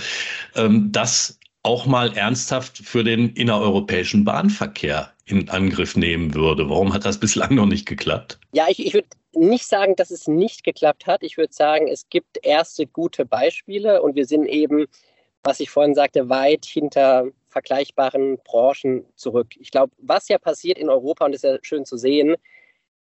ähm, 0.55 0.91
das 0.91 1.39
auch 1.63 1.87
mal 1.87 2.15
ernsthaft 2.15 2.77
für 2.77 3.03
den 3.03 3.29
innereuropäischen 3.29 4.23
Bahnverkehr 4.23 5.11
in 5.25 5.49
Angriff 5.49 5.95
nehmen 5.95 6.35
würde. 6.35 6.69
Warum 6.69 6.93
hat 6.93 7.05
das 7.05 7.19
bislang 7.19 7.55
noch 7.55 7.65
nicht 7.65 7.87
geklappt? 7.87 8.39
Ja, 8.53 8.65
ich, 8.69 8.85
ich 8.85 8.93
würde 8.93 9.07
nicht 9.33 9.65
sagen, 9.65 9.95
dass 9.95 10.11
es 10.11 10.27
nicht 10.27 10.63
geklappt 10.63 11.07
hat. 11.07 11.23
Ich 11.23 11.37
würde 11.37 11.53
sagen, 11.53 11.87
es 11.87 12.07
gibt 12.09 12.37
erste 12.43 12.85
gute 12.85 13.25
Beispiele 13.25 14.03
und 14.03 14.15
wir 14.15 14.25
sind 14.25 14.45
eben, 14.45 14.85
was 15.43 15.59
ich 15.59 15.71
vorhin 15.71 15.95
sagte, 15.95 16.29
weit 16.29 16.65
hinter 16.65 17.31
vergleichbaren 17.55 18.37
Branchen 18.43 19.05
zurück. 19.15 19.55
Ich 19.57 19.71
glaube, 19.71 19.93
was 19.97 20.27
ja 20.27 20.37
passiert 20.37 20.77
in 20.77 20.89
Europa, 20.89 21.23
und 21.23 21.31
das 21.31 21.41
ist 21.41 21.49
ja 21.49 21.57
schön 21.61 21.85
zu 21.85 21.95
sehen, 21.95 22.35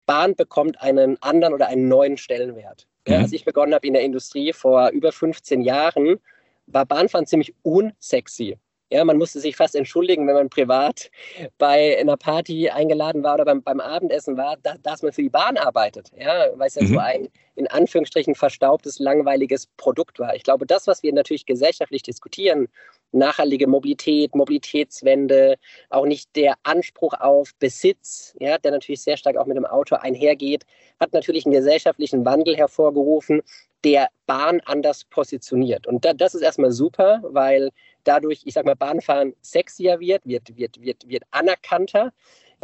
Bahn 0.04 0.34
bekommt 0.34 0.78
einen 0.82 1.16
anderen 1.22 1.54
oder 1.54 1.68
einen 1.68 1.88
neuen 1.88 2.18
Stellenwert. 2.18 2.86
Ja, 3.08 3.16
mhm. 3.16 3.24
als 3.24 3.32
ich 3.32 3.46
begonnen 3.46 3.72
habe 3.72 3.86
in 3.86 3.94
der 3.94 4.02
Industrie 4.02 4.52
vor 4.52 4.90
über 4.90 5.10
15 5.10 5.62
Jahren, 5.62 6.20
war 6.66 6.84
Bahnfahren 6.84 7.26
ziemlich 7.26 7.54
unsexy. 7.62 8.58
Ja, 8.90 9.06
man 9.06 9.16
musste 9.16 9.40
sich 9.40 9.56
fast 9.56 9.74
entschuldigen, 9.74 10.26
wenn 10.26 10.34
man 10.34 10.50
privat 10.50 11.10
bei 11.56 11.98
einer 11.98 12.18
Party 12.18 12.68
eingeladen 12.68 13.22
war 13.22 13.36
oder 13.36 13.46
beim, 13.46 13.62
beim 13.62 13.80
Abendessen 13.80 14.36
war, 14.36 14.58
da, 14.62 14.74
dass 14.82 15.00
man 15.00 15.12
für 15.12 15.22
die 15.22 15.30
Bahn 15.30 15.56
arbeitet. 15.56 16.10
Ja, 16.14 16.48
weil 16.56 16.68
es 16.68 16.74
ja 16.74 16.82
mhm. 16.82 16.88
so 16.88 16.98
ein 16.98 17.28
in 17.54 17.66
Anführungsstrichen 17.68 18.34
verstaubtes, 18.34 18.98
langweiliges 18.98 19.66
Produkt 19.78 20.18
war. 20.18 20.36
Ich 20.36 20.42
glaube, 20.42 20.66
das, 20.66 20.86
was 20.86 21.02
wir 21.02 21.14
natürlich 21.14 21.46
gesellschaftlich 21.46 22.02
diskutieren, 22.02 22.68
nachhaltige 23.12 23.66
Mobilität, 23.66 24.34
Mobilitätswende, 24.34 25.56
auch 25.90 26.06
nicht 26.06 26.34
der 26.36 26.54
Anspruch 26.62 27.14
auf 27.14 27.54
Besitz, 27.58 28.34
ja, 28.40 28.58
der 28.58 28.72
natürlich 28.72 29.02
sehr 29.02 29.16
stark 29.16 29.36
auch 29.36 29.46
mit 29.46 29.56
dem 29.56 29.66
Auto 29.66 29.96
einhergeht, 29.96 30.64
hat 30.98 31.12
natürlich 31.12 31.46
einen 31.46 31.54
gesellschaftlichen 31.54 32.24
Wandel 32.24 32.56
hervorgerufen, 32.56 33.42
der 33.84 34.08
Bahn 34.26 34.60
anders 34.64 35.04
positioniert. 35.04 35.86
Und 35.86 36.04
da, 36.04 36.12
das 36.12 36.34
ist 36.34 36.42
erstmal 36.42 36.70
super, 36.70 37.20
weil 37.24 37.70
dadurch, 38.04 38.42
ich 38.44 38.54
sag 38.54 38.64
mal, 38.64 38.76
Bahnfahren 38.76 39.34
sexier 39.42 40.00
wird, 40.00 40.26
wird, 40.26 40.56
wird, 40.56 40.80
wird, 40.80 41.08
wird 41.08 41.24
anerkannter. 41.30 42.12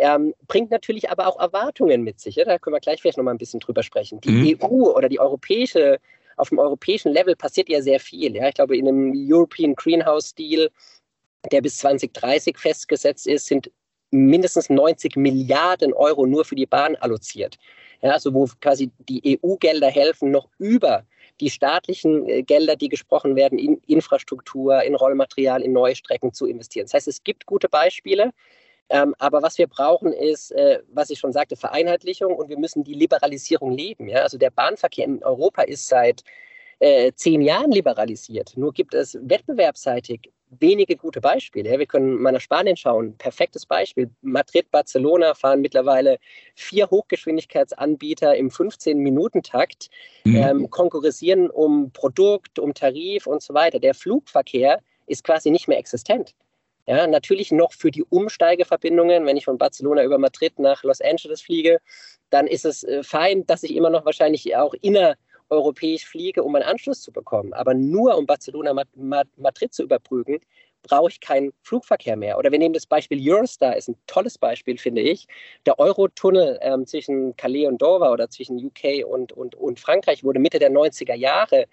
Ähm, 0.00 0.33
bringt 0.47 0.71
natürlich 0.71 1.11
aber 1.11 1.26
auch 1.26 1.40
Erwartungen 1.40 2.02
mit 2.02 2.21
sich. 2.21 2.37
Ja? 2.37 2.45
Da 2.45 2.59
können 2.59 2.75
wir 2.75 2.81
gleich 2.81 3.00
vielleicht 3.00 3.19
noch 3.19 3.25
mal 3.25 3.33
ein 3.33 3.38
bisschen 3.38 3.59
drüber 3.59 3.83
sprechen. 3.83 4.21
Die 4.21 4.55
mhm. 4.55 4.59
EU 4.62 4.93
oder 4.93 5.09
die 5.09 5.19
europäische, 5.19 5.99
auf 6.38 6.50
dem 6.50 6.59
europäischen 6.59 7.12
Level 7.12 7.37
passiert 7.37 7.68
ja 7.68 7.83
sehr 7.83 8.00
viel. 8.00 8.35
Ja? 8.35 8.49
Ich 8.49 8.54
glaube, 8.54 8.76
in 8.76 8.88
einem 8.88 9.12
European 9.14 9.75
Greenhouse 9.75 10.35
Deal, 10.35 10.71
der 11.52 11.61
bis 11.61 11.76
2030 11.78 12.59
festgesetzt 12.59 13.26
ist, 13.26 13.47
sind 13.47 13.71
mindestens 14.11 14.71
90 14.71 15.16
Milliarden 15.16 15.92
Euro 15.92 16.26
nur 16.26 16.45
für 16.45 16.54
die 16.54 16.66
Bahn 16.66 16.97
alloziert. 16.97 17.59
Ja, 18.00 18.12
also 18.12 18.33
wo 18.33 18.49
quasi 18.61 18.90
die 19.09 19.40
EU-Gelder 19.42 19.88
helfen, 19.88 20.30
noch 20.30 20.49
über 20.59 21.04
die 21.40 21.50
staatlichen 21.50 22.28
äh, 22.28 22.42
Gelder, 22.42 22.76
die 22.76 22.88
gesprochen 22.88 23.37
werden, 23.37 23.59
in 23.59 23.80
Infrastruktur, 23.87 24.83
in 24.83 24.95
Rollmaterial, 24.95 25.62
in 25.62 25.73
neue 25.73 25.97
Strecken 25.97 26.33
zu 26.33 26.47
investieren. 26.47 26.87
Das 26.87 26.95
heißt, 26.95 27.09
es 27.09 27.25
gibt 27.25 27.47
gute 27.47 27.68
Beispiele. 27.68 28.33
Ähm, 28.90 29.14
aber 29.18 29.42
was 29.42 29.59
wir 29.59 29.66
brauchen, 29.66 30.12
ist, 30.12 30.50
äh, 30.52 30.80
was 30.88 31.11
ich 31.11 31.18
schon 31.18 31.33
sagte, 31.33 31.57
Vereinheitlichung 31.57 32.35
und 32.35 32.49
wir 32.49 32.59
müssen 32.59 32.85
die 32.85 32.95
Liberalisierung 32.95 33.73
leben. 33.73 34.09
Ja? 34.09 34.23
Also 34.23 34.38
der 34.38 34.50
Bahnverkehr 34.50 35.04
in 35.04 35.23
Europa 35.23 35.62
ist 35.62 35.88
seit 35.88 36.25
äh, 36.78 37.12
zehn 37.12 37.42
Jahren 37.42 37.71
liberalisiert. 37.71 38.57
Nur 38.57 38.73
gibt 38.73 38.95
es 38.95 39.18
wettbewerbsseitig 39.21 40.30
wenige 40.50 40.97
gute 40.97 41.21
Beispiele. 41.21 41.71
Ja, 41.71 41.78
wir 41.78 41.87
können 41.87 42.21
mal 42.21 42.33
nach 42.33 42.40
Spanien 42.40 42.76
schauen. 42.76 43.16
Perfektes 43.18 43.66
Beispiel. 43.66 44.11
Madrid, 44.23 44.71
Barcelona 44.71 45.35
fahren 45.35 45.61
mittlerweile 45.61 46.18
vier 46.54 46.88
Hochgeschwindigkeitsanbieter 46.90 48.37
im 48.37 48.49
15-Minuten-Takt, 48.49 49.90
mhm. 50.25 50.37
ähm, 50.37 50.71
konkurrieren 50.71 51.50
um 51.50 51.90
Produkt, 51.92 52.59
um 52.59 52.75
Tarif 52.75 53.26
und 53.26 53.42
so 53.42 53.54
weiter. 53.54 53.78
Der 53.78 53.95
Flugverkehr 53.95 54.80
ist 55.07 55.25
quasi 55.25 55.50
nicht 55.50 55.68
mehr 55.68 55.78
existent. 55.78 56.35
Ja, 56.88 57.07
natürlich 57.07 57.52
noch 57.52 57.75
für 57.75 57.90
die 57.90 58.02
Umsteigeverbindungen, 58.02 59.26
wenn 59.26 59.37
ich 59.37 59.45
von 59.45 59.59
Barcelona 59.59 60.02
über 60.04 60.16
Madrid 60.16 60.59
nach 60.59 60.83
Los 60.85 61.02
Angeles 61.02 61.42
fliege, 61.42 61.80
dann 62.30 62.47
ist 62.47 62.64
es 62.64 62.83
äh, 62.83 63.02
fein, 63.02 63.47
dass 63.47 63.62
ich 63.62 63.76
immer 63.76 63.90
noch 63.90 64.07
wahrscheinlich 64.07 64.57
auch 64.57 64.73
inner 64.80 65.16
europäisch 65.50 66.07
fliege, 66.07 66.42
um 66.42 66.54
einen 66.54 66.64
Anschluss 66.64 67.02
zu 67.02 67.12
bekommen. 67.12 67.52
Aber 67.52 67.75
nur 67.75 68.16
um 68.16 68.25
Barcelona 68.25 68.73
Madrid 69.37 69.75
zu 69.75 69.83
überbrücken, 69.83 70.40
brauche 70.83 71.11
ich 71.11 71.21
keinen 71.21 71.52
Flugverkehr 71.61 72.16
mehr. 72.16 72.38
Oder 72.38 72.52
wir 72.52 72.59
nehmen 72.59 72.73
das 72.73 72.87
Beispiel 72.87 73.21
Eurostar, 73.21 73.76
ist 73.76 73.88
ein 73.88 73.99
tolles 74.07 74.38
Beispiel, 74.38 74.78
finde 74.78 75.02
ich. 75.02 75.26
Der 75.66 75.78
Eurotunnel 75.78 76.59
ähm, 76.62 76.87
zwischen 76.87 77.37
Calais 77.37 77.66
und 77.66 77.83
Dover 77.83 78.12
oder 78.12 78.30
zwischen 78.30 78.57
UK 78.64 79.07
und, 79.07 79.33
und, 79.33 79.54
und 79.54 79.78
Frankreich 79.78 80.25
wurde 80.25 80.38
Mitte 80.38 80.59
der 80.59 80.71
90er 80.71 81.14
Jahre 81.14 81.66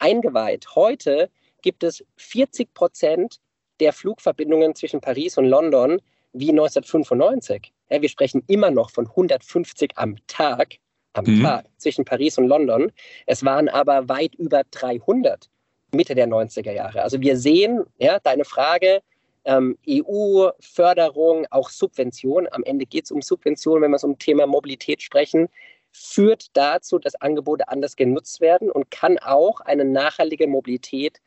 eingeweiht. 0.00 0.74
Heute 0.74 1.30
gibt 1.62 1.84
es 1.84 2.04
40 2.16 2.74
Prozent 2.74 3.40
der 3.80 3.92
Flugverbindungen 3.92 4.74
zwischen 4.74 5.00
Paris 5.00 5.38
und 5.38 5.46
London 5.46 6.00
wie 6.32 6.50
1995. 6.50 7.72
Ja, 7.90 8.02
wir 8.02 8.08
sprechen 8.08 8.42
immer 8.46 8.70
noch 8.70 8.90
von 8.90 9.06
150 9.06 9.92
am 9.96 10.16
Tag 10.26 10.76
am 11.16 11.24
mhm. 11.24 11.42
Tag 11.42 11.66
zwischen 11.78 12.04
Paris 12.04 12.38
und 12.38 12.46
London. 12.46 12.92
Es 13.26 13.44
waren 13.44 13.68
aber 13.68 14.08
weit 14.08 14.34
über 14.34 14.62
300 14.70 15.48
Mitte 15.92 16.14
der 16.14 16.28
90er 16.28 16.72
Jahre. 16.72 17.02
Also 17.02 17.20
wir 17.20 17.36
sehen, 17.36 17.84
ja, 17.98 18.18
deine 18.20 18.44
Frage, 18.44 19.00
ähm, 19.44 19.78
EU-Förderung, 19.88 21.46
auch 21.50 21.70
Subvention, 21.70 22.48
am 22.50 22.64
Ende 22.64 22.84
geht 22.84 23.04
es 23.04 23.10
um 23.10 23.22
Subvention, 23.22 23.80
wenn 23.80 23.92
wir 23.92 23.98
so 23.98 24.08
um 24.08 24.18
Thema 24.18 24.46
Mobilität 24.46 25.02
sprechen, 25.02 25.48
führt 25.92 26.48
dazu, 26.54 26.98
dass 26.98 27.14
Angebote 27.14 27.68
anders 27.68 27.96
genutzt 27.96 28.40
werden 28.40 28.70
und 28.70 28.90
kann 28.90 29.18
auch 29.18 29.60
eine 29.60 29.84
nachhaltige 29.84 30.46
Mobilität 30.46 31.20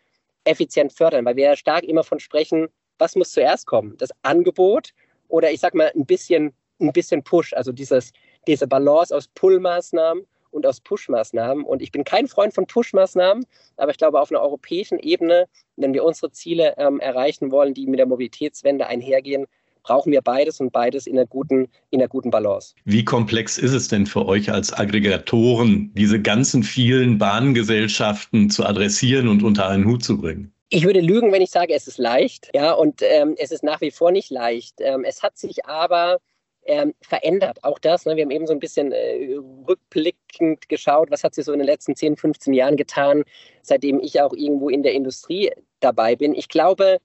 effizient 0.50 0.94
fördern, 0.94 1.26
weil 1.26 1.36
wir 1.36 1.46
ja 1.46 1.56
stark 1.56 1.84
immer 1.84 2.04
von 2.04 2.20
sprechen, 2.20 2.68
was 2.98 3.16
muss 3.16 3.32
zuerst 3.32 3.66
kommen? 3.66 3.96
Das 3.98 4.10
Angebot 4.24 4.94
oder 5.28 5.52
ich 5.52 5.60
sag 5.60 5.74
mal 5.74 5.92
ein 5.96 6.06
bisschen, 6.06 6.54
ein 6.80 6.92
bisschen 6.92 7.24
Push, 7.24 7.54
also 7.54 7.72
dieses, 7.72 8.12
diese 8.48 8.68
Balance 8.68 9.16
aus 9.16 9.28
Pull-Maßnahmen 9.30 10.26
und 10.52 10.66
aus 10.66 10.82
Push-Maßnahmen. 10.82 11.64
Und 11.64 11.82
ich 11.82 11.92
bin 11.92 12.04
kein 12.04 12.28
Freund 12.28 12.54
von 12.54 12.66
Push-Maßnahmen, 12.66 13.46
aber 13.78 13.92
ich 13.92 13.98
glaube, 13.98 14.20
auf 14.20 14.32
einer 14.32 14.42
europäischen 14.42 15.00
Ebene, 15.00 15.48
wenn 15.76 15.94
wir 15.94 16.04
unsere 16.04 16.32
Ziele 16.32 16.76
ähm, 16.78 17.00
erreichen 17.00 17.52
wollen, 17.52 17.74
die 17.74 17.88
mit 17.88 18.00
der 18.00 18.08
Mobilitätswende 18.08 18.88
einhergehen, 18.88 19.46
brauchen 19.90 20.12
wir 20.12 20.22
beides 20.22 20.60
und 20.60 20.72
beides 20.72 21.08
in 21.08 21.18
einer 21.18 21.26
guten, 21.26 21.68
in 21.90 22.00
einer 22.00 22.08
guten 22.08 22.30
Balance. 22.30 22.76
Wie 22.86 23.04
komplex 23.04 23.58
ist 23.58 23.74
es 23.74 23.88
denn 23.88 24.06
für 24.06 24.28
euch 24.28 24.52
als 24.52 24.72
Aggregatoren, 24.72 25.92
diese 25.96 26.22
ganzen 26.22 26.62
vielen 26.62 27.18
Bahngesellschaften 27.18 28.52
zu 28.52 28.66
adressieren 28.66 29.28
und 29.28 29.42
unter 29.42 29.68
einen 29.68 29.86
Hut 29.86 30.04
zu 30.04 30.20
bringen? 30.20 30.54
Ich 30.70 30.86
würde 30.86 31.02
lügen, 31.02 31.32
wenn 31.32 31.42
ich 31.42 31.50
sage, 31.50 31.74
es 31.74 31.88
ist 31.88 31.98
leicht. 31.98 32.52
Ja, 32.54 32.74
und 32.74 33.02
ähm, 33.02 33.34
es 33.40 33.50
ist 33.50 33.64
nach 33.64 33.82
wie 33.82 33.90
vor 33.90 34.12
nicht 34.12 34.30
leicht. 34.30 34.76
Ähm, 34.80 35.04
es 35.04 35.24
hat 35.24 35.40
sich 35.40 35.66
aber 35.66 36.20
ähm, 36.68 36.94
verändert. 37.02 37.64
Auch 37.64 37.80
das, 37.80 38.06
ne, 38.06 38.16
wir 38.16 38.24
haben 38.24 38.32
eben 38.32 38.46
so 38.46 38.54
ein 38.54 38.60
bisschen 38.60 38.92
äh, 38.92 39.38
rückblickend 39.68 40.70
geschaut, 40.70 41.10
was 41.10 41.24
hat 41.24 41.34
sich 41.34 41.46
so 41.46 41.52
in 41.52 41.58
den 41.58 41.66
letzten 41.66 41.96
10, 41.96 42.16
15 42.16 42.54
Jahren 42.54 42.78
getan, 42.78 43.24
seitdem 43.64 44.00
ich 44.00 44.22
auch 44.22 44.34
irgendwo 44.34 44.70
in 44.70 44.84
der 44.84 44.94
Industrie 44.94 45.52
dabei 45.80 46.16
bin. 46.16 46.36
Ich 46.36 46.48
glaube, 46.48 47.00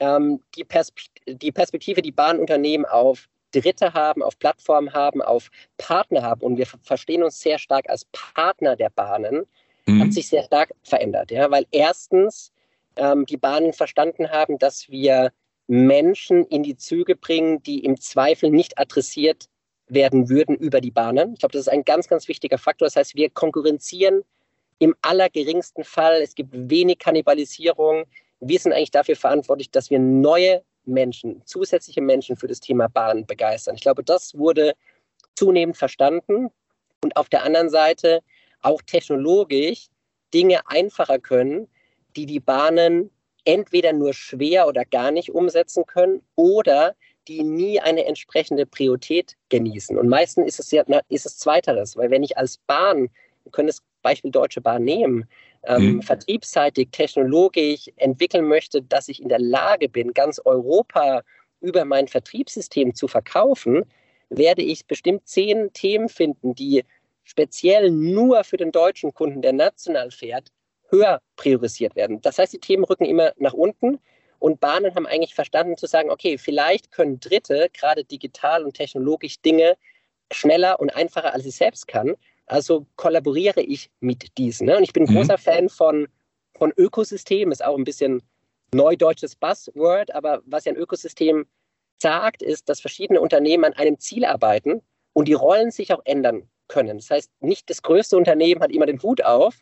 ähm, 0.00 0.40
die, 0.56 0.64
Perspe 0.64 1.02
die 1.26 1.52
Perspektive, 1.52 2.02
die 2.02 2.12
Bahnunternehmen 2.12 2.86
auf 2.86 3.28
Dritte 3.52 3.94
haben, 3.94 4.22
auf 4.22 4.38
Plattformen 4.38 4.92
haben, 4.92 5.22
auf 5.22 5.50
Partner 5.76 6.22
haben 6.22 6.42
und 6.42 6.56
wir 6.56 6.66
verstehen 6.66 7.22
uns 7.22 7.40
sehr 7.40 7.58
stark 7.58 7.88
als 7.88 8.06
Partner 8.12 8.76
der 8.76 8.90
Bahnen, 8.90 9.46
mhm. 9.86 10.02
hat 10.02 10.12
sich 10.12 10.28
sehr 10.28 10.44
stark 10.44 10.72
verändert. 10.82 11.30
Ja? 11.30 11.50
Weil 11.50 11.66
erstens 11.70 12.52
ähm, 12.96 13.26
die 13.26 13.36
Bahnen 13.36 13.72
verstanden 13.72 14.30
haben, 14.30 14.58
dass 14.58 14.88
wir 14.88 15.32
Menschen 15.66 16.44
in 16.46 16.62
die 16.62 16.76
Züge 16.76 17.16
bringen, 17.16 17.62
die 17.62 17.84
im 17.84 18.00
Zweifel 18.00 18.50
nicht 18.50 18.78
adressiert 18.78 19.46
werden 19.86 20.28
würden 20.28 20.56
über 20.56 20.80
die 20.80 20.90
Bahnen. 20.90 21.34
Ich 21.34 21.40
glaube, 21.40 21.52
das 21.52 21.62
ist 21.62 21.68
ein 21.68 21.84
ganz, 21.84 22.08
ganz 22.08 22.28
wichtiger 22.28 22.58
Faktor. 22.58 22.86
Das 22.86 22.96
heißt, 22.96 23.16
wir 23.16 23.30
konkurrenzieren 23.30 24.22
im 24.78 24.94
allergeringsten 25.02 25.84
Fall. 25.84 26.22
Es 26.22 26.34
gibt 26.34 26.50
wenig 26.52 26.98
Kannibalisierung. 26.98 28.04
Wir 28.40 28.58
sind 28.58 28.72
eigentlich 28.72 28.90
dafür 28.90 29.16
verantwortlich, 29.16 29.70
dass 29.70 29.90
wir 29.90 29.98
neue 29.98 30.62
Menschen, 30.84 31.42
zusätzliche 31.44 32.00
Menschen 32.00 32.36
für 32.36 32.48
das 32.48 32.60
Thema 32.60 32.88
Bahn 32.88 33.26
begeistern. 33.26 33.74
Ich 33.74 33.82
glaube, 33.82 34.02
das 34.02 34.36
wurde 34.36 34.74
zunehmend 35.34 35.76
verstanden. 35.76 36.50
Und 37.02 37.16
auf 37.16 37.28
der 37.28 37.44
anderen 37.44 37.70
Seite 37.70 38.20
auch 38.60 38.82
technologisch 38.82 39.88
Dinge 40.34 40.60
einfacher 40.66 41.18
können, 41.18 41.68
die 42.16 42.26
die 42.26 42.40
Bahnen 42.40 43.10
entweder 43.44 43.92
nur 43.92 44.12
schwer 44.12 44.66
oder 44.68 44.84
gar 44.84 45.10
nicht 45.10 45.30
umsetzen 45.30 45.86
können 45.86 46.22
oder 46.36 46.94
die 47.26 47.42
nie 47.42 47.80
eine 47.80 48.04
entsprechende 48.06 48.66
Priorität 48.66 49.36
genießen. 49.48 49.96
Und 49.98 50.08
meistens 50.08 50.46
ist 50.46 50.60
es 50.60 50.70
ja 50.70 50.82
ist 51.08 51.26
es 51.26 51.38
zweiteres, 51.38 51.96
weil 51.96 52.10
wenn 52.10 52.22
ich 52.22 52.36
als 52.36 52.58
Bahn, 52.66 53.08
wir 53.44 53.52
können 53.52 53.68
das 53.68 53.82
Beispiel 54.02 54.30
Deutsche 54.30 54.60
Bahn 54.60 54.84
nehmen, 54.84 55.28
ähm, 55.64 55.94
mhm. 55.94 56.02
vertriebsseitig, 56.02 56.88
technologisch 56.90 57.90
entwickeln 57.96 58.46
möchte, 58.46 58.82
dass 58.82 59.08
ich 59.08 59.22
in 59.22 59.28
der 59.28 59.40
Lage 59.40 59.88
bin, 59.88 60.14
ganz 60.14 60.40
Europa 60.44 61.22
über 61.60 61.84
mein 61.84 62.08
Vertriebssystem 62.08 62.94
zu 62.94 63.08
verkaufen, 63.08 63.84
werde 64.30 64.62
ich 64.62 64.86
bestimmt 64.86 65.28
zehn 65.28 65.72
Themen 65.72 66.08
finden, 66.08 66.54
die 66.54 66.84
speziell 67.24 67.90
nur 67.90 68.44
für 68.44 68.56
den 68.56 68.72
deutschen 68.72 69.12
Kunden, 69.12 69.42
der 69.42 69.52
national 69.52 70.10
fährt, 70.10 70.50
höher 70.88 71.20
priorisiert 71.36 71.94
werden. 71.94 72.20
Das 72.22 72.38
heißt, 72.38 72.52
die 72.52 72.58
Themen 72.58 72.84
rücken 72.84 73.04
immer 73.04 73.32
nach 73.36 73.52
unten 73.52 74.00
und 74.38 74.58
Bahnen 74.58 74.94
haben 74.94 75.06
eigentlich 75.06 75.34
verstanden 75.34 75.76
zu 75.76 75.86
sagen, 75.86 76.10
okay, 76.10 76.38
vielleicht 76.38 76.90
können 76.90 77.20
Dritte 77.20 77.68
gerade 77.72 78.04
digital 78.04 78.64
und 78.64 78.74
technologisch 78.74 79.40
Dinge 79.42 79.76
schneller 80.32 80.80
und 80.80 80.90
einfacher, 80.96 81.34
als 81.34 81.44
ich 81.44 81.56
selbst 81.56 81.86
kann. 81.86 82.14
Also 82.50 82.84
kollaboriere 82.96 83.60
ich 83.60 83.90
mit 84.00 84.36
diesen. 84.36 84.66
Ne? 84.66 84.76
Und 84.76 84.82
ich 84.82 84.92
bin 84.92 85.04
ein 85.04 85.12
mhm. 85.12 85.18
großer 85.18 85.38
Fan 85.38 85.68
von, 85.68 86.08
von 86.58 86.72
Ökosystem, 86.76 87.52
ist 87.52 87.64
auch 87.64 87.78
ein 87.78 87.84
bisschen 87.84 88.22
neudeutsches 88.74 89.36
Buzzword, 89.36 90.12
aber 90.12 90.42
was 90.46 90.64
ja 90.64 90.72
ein 90.72 90.76
Ökosystem 90.76 91.46
sagt, 92.02 92.42
ist, 92.42 92.68
dass 92.68 92.80
verschiedene 92.80 93.20
Unternehmen 93.20 93.64
an 93.64 93.74
einem 93.74 94.00
Ziel 94.00 94.24
arbeiten 94.24 94.82
und 95.12 95.28
die 95.28 95.34
Rollen 95.34 95.70
sich 95.70 95.92
auch 95.92 96.02
ändern 96.04 96.48
können. 96.66 96.98
Das 96.98 97.10
heißt, 97.10 97.30
nicht 97.40 97.70
das 97.70 97.82
größte 97.82 98.16
Unternehmen 98.16 98.62
hat 98.62 98.72
immer 98.72 98.86
den 98.86 99.00
Hut 99.00 99.24
auf, 99.24 99.54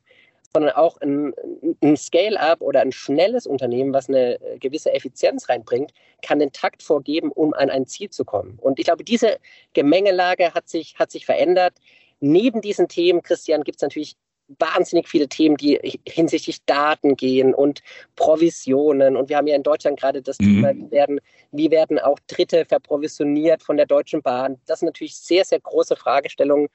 sondern 0.55 0.73
auch 0.73 0.99
ein, 1.03 1.35
ein 1.83 1.97
Scale-up 1.97 2.63
oder 2.63 2.81
ein 2.81 2.93
schnelles 2.93 3.47
Unternehmen, 3.47 3.93
was 3.93 4.09
eine 4.09 4.39
gewisse 4.61 4.95
Effizienz 4.95 5.51
reinbringt, 5.51 5.93
kann 6.23 6.39
den 6.39 6.53
Takt 6.53 6.83
vorgeben, 6.83 7.31
um 7.33 7.53
an 7.53 7.69
ein 7.69 7.87
Ziel 7.87 8.09
zu 8.09 8.25
kommen. 8.25 8.59
Und 8.61 8.79
ich 8.79 8.87
glaube, 8.87 9.05
diese 9.05 9.39
Gemengelage 9.75 10.55
hat 10.55 10.69
sich, 10.69 10.99
hat 10.99 11.11
sich 11.11 11.27
verändert. 11.27 11.75
Neben 12.21 12.61
diesen 12.61 12.89
Themen, 12.89 13.23
Christian, 13.23 13.63
gibt 13.63 13.77
es 13.77 13.83
natürlich 13.83 14.17
wahnsinnig 14.59 15.09
viele 15.09 15.29
Themen, 15.29 15.57
die 15.57 16.01
hinsichtlich 16.07 16.65
Daten 16.65 17.17
gehen 17.17 17.55
und 17.55 17.83
Provisionen. 18.17 19.17
Und 19.17 19.29
wir 19.29 19.37
haben 19.37 19.47
ja 19.47 19.55
in 19.55 19.63
Deutschland 19.63 20.01
gerade 20.01 20.23
das 20.23 20.39
mhm. 20.39 20.45
Thema, 20.45 20.75
wie 20.75 20.91
werden, 20.91 21.21
wie 21.53 21.71
werden 21.71 21.99
auch 21.99 22.19
Dritte 22.27 22.65
verprovisioniert 22.65 23.63
von 23.63 23.77
der 23.77 23.87
Deutschen 23.87 24.23
Bahn. 24.23 24.59
Das 24.67 24.81
sind 24.81 24.87
natürlich 24.87 25.17
sehr, 25.17 25.45
sehr 25.45 25.61
große 25.61 25.97
Fragestellungen, 25.97 26.69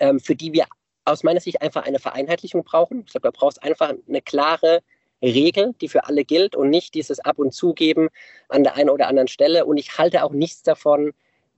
ähm, 0.00 0.18
für 0.18 0.34
die 0.34 0.52
wir 0.52 0.64
aus 1.04 1.22
meiner 1.22 1.40
Sicht 1.40 1.60
einfach 1.60 1.84
eine 1.84 1.98
Vereinheitlichung 1.98 2.64
brauchen. 2.64 3.02
Ich 3.04 3.12
glaube, 3.12 3.30
da 3.30 3.38
brauchst 3.38 3.62
einfach 3.62 3.92
eine 4.08 4.22
klare 4.22 4.80
Regel, 5.22 5.74
die 5.80 5.88
für 5.88 6.06
alle 6.06 6.24
gilt 6.24 6.56
und 6.56 6.70
nicht 6.70 6.94
dieses 6.94 7.20
Ab- 7.20 7.38
und 7.38 7.52
Zugeben 7.52 8.08
an 8.48 8.64
der 8.64 8.76
einen 8.76 8.90
oder 8.90 9.08
anderen 9.08 9.28
Stelle. 9.28 9.66
Und 9.66 9.76
ich 9.76 9.98
halte 9.98 10.24
auch 10.24 10.32
nichts 10.32 10.62
davon, 10.62 11.12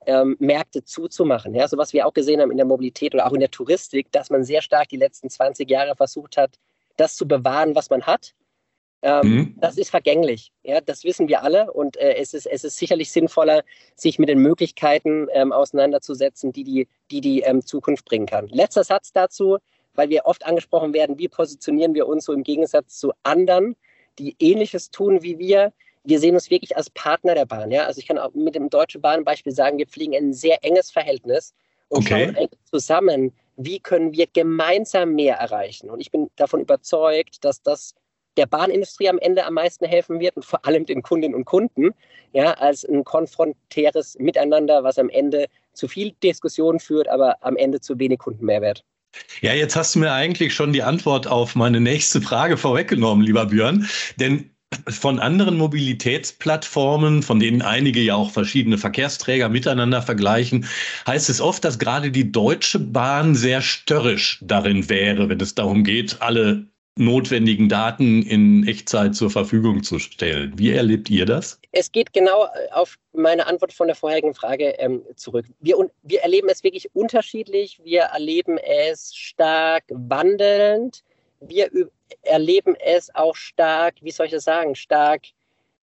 ähm, 0.06 0.36
Märkte 0.38 0.84
zuzumachen. 0.84 1.54
Ja, 1.54 1.68
so 1.68 1.76
was 1.76 1.92
wir 1.92 2.06
auch 2.06 2.14
gesehen 2.14 2.40
haben 2.40 2.50
in 2.50 2.56
der 2.56 2.66
Mobilität 2.66 3.14
oder 3.14 3.26
auch 3.26 3.32
in 3.32 3.40
der 3.40 3.50
Touristik, 3.50 4.10
dass 4.12 4.30
man 4.30 4.44
sehr 4.44 4.62
stark 4.62 4.88
die 4.88 4.96
letzten 4.96 5.28
20 5.28 5.68
Jahre 5.70 5.96
versucht 5.96 6.36
hat, 6.36 6.58
das 6.96 7.16
zu 7.16 7.28
bewahren, 7.28 7.74
was 7.74 7.90
man 7.90 8.02
hat 8.02 8.34
ähm, 9.02 9.28
mhm. 9.28 9.54
Das 9.60 9.76
ist 9.78 9.90
vergänglich. 9.90 10.52
Ja, 10.64 10.80
das 10.80 11.04
wissen 11.04 11.28
wir 11.28 11.42
alle. 11.42 11.72
Und 11.72 11.96
äh, 11.96 12.14
es, 12.14 12.34
ist, 12.34 12.46
es 12.46 12.64
ist 12.64 12.76
sicherlich 12.76 13.12
sinnvoller, 13.12 13.62
sich 13.94 14.18
mit 14.18 14.28
den 14.28 14.40
Möglichkeiten 14.40 15.28
ähm, 15.32 15.52
auseinanderzusetzen, 15.52 16.52
die 16.52 16.64
die, 16.64 16.88
die, 17.10 17.20
die 17.20 17.40
ähm, 17.42 17.64
Zukunft 17.64 18.04
bringen 18.04 18.26
kann. 18.26 18.48
Letzter 18.48 18.84
Satz 18.84 19.12
dazu, 19.12 19.58
weil 19.94 20.08
wir 20.08 20.24
oft 20.24 20.44
angesprochen 20.44 20.92
werden, 20.92 21.18
wie 21.18 21.28
positionieren 21.28 21.94
wir 21.94 22.08
uns 22.08 22.24
so 22.24 22.32
im 22.32 22.42
Gegensatz 22.42 22.98
zu 22.98 23.12
anderen, 23.22 23.76
die 24.18 24.34
Ähnliches 24.40 24.90
tun 24.90 25.22
wie 25.22 25.38
wir. 25.38 25.72
Wir 26.06 26.20
sehen 26.20 26.34
uns 26.34 26.50
wirklich 26.50 26.76
als 26.76 26.88
Partner 26.90 27.34
der 27.34 27.46
Bahn. 27.46 27.70
Ja? 27.70 27.84
Also 27.84 27.98
ich 27.98 28.06
kann 28.06 28.18
auch 28.18 28.32
mit 28.34 28.54
dem 28.54 28.70
Deutschen 28.70 29.00
Bahnbeispiel 29.00 29.52
sagen, 29.52 29.78
wir 29.78 29.86
fliegen 29.86 30.14
ein 30.14 30.32
sehr 30.32 30.64
enges 30.64 30.90
Verhältnis 30.90 31.52
und 31.88 32.06
okay. 32.06 32.32
schauen 32.34 32.48
zusammen, 32.70 33.32
wie 33.56 33.80
können 33.80 34.12
wir 34.12 34.26
gemeinsam 34.32 35.14
mehr 35.14 35.36
erreichen. 35.36 35.90
Und 35.90 36.00
ich 36.00 36.10
bin 36.10 36.30
davon 36.36 36.60
überzeugt, 36.60 37.44
dass 37.44 37.62
das 37.62 37.94
der 38.36 38.46
Bahnindustrie 38.46 39.08
am 39.08 39.18
Ende 39.18 39.44
am 39.46 39.54
meisten 39.54 39.86
helfen 39.86 40.20
wird 40.20 40.36
und 40.36 40.44
vor 40.44 40.64
allem 40.66 40.84
den 40.84 41.02
Kundinnen 41.02 41.34
und 41.34 41.46
Kunden, 41.46 41.92
ja, 42.32 42.52
als 42.52 42.84
ein 42.84 43.02
konfrontäres 43.04 44.18
Miteinander, 44.18 44.84
was 44.84 44.98
am 44.98 45.08
Ende 45.08 45.46
zu 45.72 45.88
viel 45.88 46.12
Diskussion 46.22 46.78
führt, 46.78 47.08
aber 47.08 47.36
am 47.40 47.56
Ende 47.56 47.80
zu 47.80 47.98
wenig 47.98 48.18
Kundenmehrwert. 48.18 48.84
Ja, 49.40 49.54
jetzt 49.54 49.76
hast 49.76 49.94
du 49.94 50.00
mir 50.00 50.12
eigentlich 50.12 50.54
schon 50.54 50.74
die 50.74 50.82
Antwort 50.82 51.26
auf 51.26 51.54
meine 51.54 51.80
nächste 51.80 52.20
Frage 52.20 52.58
vorweggenommen, 52.58 53.24
lieber 53.24 53.46
Björn. 53.46 53.88
Denn 54.20 54.50
von 54.88 55.20
anderen 55.20 55.56
Mobilitätsplattformen, 55.56 57.22
von 57.22 57.38
denen 57.38 57.62
einige 57.62 58.00
ja 58.00 58.16
auch 58.16 58.30
verschiedene 58.30 58.78
Verkehrsträger 58.78 59.48
miteinander 59.48 60.02
vergleichen, 60.02 60.66
heißt 61.06 61.30
es 61.30 61.40
oft, 61.40 61.64
dass 61.64 61.78
gerade 61.78 62.10
die 62.10 62.32
Deutsche 62.32 62.78
Bahn 62.78 63.34
sehr 63.34 63.62
störrisch 63.62 64.38
darin 64.42 64.88
wäre, 64.88 65.28
wenn 65.28 65.40
es 65.40 65.54
darum 65.54 65.84
geht, 65.84 66.20
alle 66.20 66.66
notwendigen 66.98 67.68
Daten 67.68 68.22
in 68.22 68.66
Echtzeit 68.66 69.14
zur 69.14 69.30
Verfügung 69.30 69.82
zu 69.82 69.98
stellen. 69.98 70.52
Wie 70.56 70.72
erlebt 70.72 71.10
ihr 71.10 71.26
das? 71.26 71.60
Es 71.72 71.92
geht 71.92 72.12
genau 72.14 72.44
äh, 72.44 72.72
auf 72.72 72.96
meine 73.12 73.46
Antwort 73.46 73.72
von 73.72 73.86
der 73.86 73.96
vorherigen 73.96 74.34
Frage 74.34 74.70
ähm, 74.78 75.02
zurück. 75.14 75.44
Wir, 75.60 75.76
wir 76.02 76.20
erleben 76.22 76.48
es 76.48 76.64
wirklich 76.64 76.94
unterschiedlich. 76.94 77.80
Wir 77.84 78.02
erleben 78.02 78.56
es 78.56 79.14
stark 79.14 79.84
wandelnd. 79.90 81.02
Wir 81.40 81.70
erleben 82.22 82.76
es 82.76 83.14
auch 83.14 83.36
stark, 83.36 83.94
wie 84.00 84.10
soll 84.10 84.26
ich 84.26 84.32
das 84.32 84.44
sagen, 84.44 84.74
stark 84.74 85.22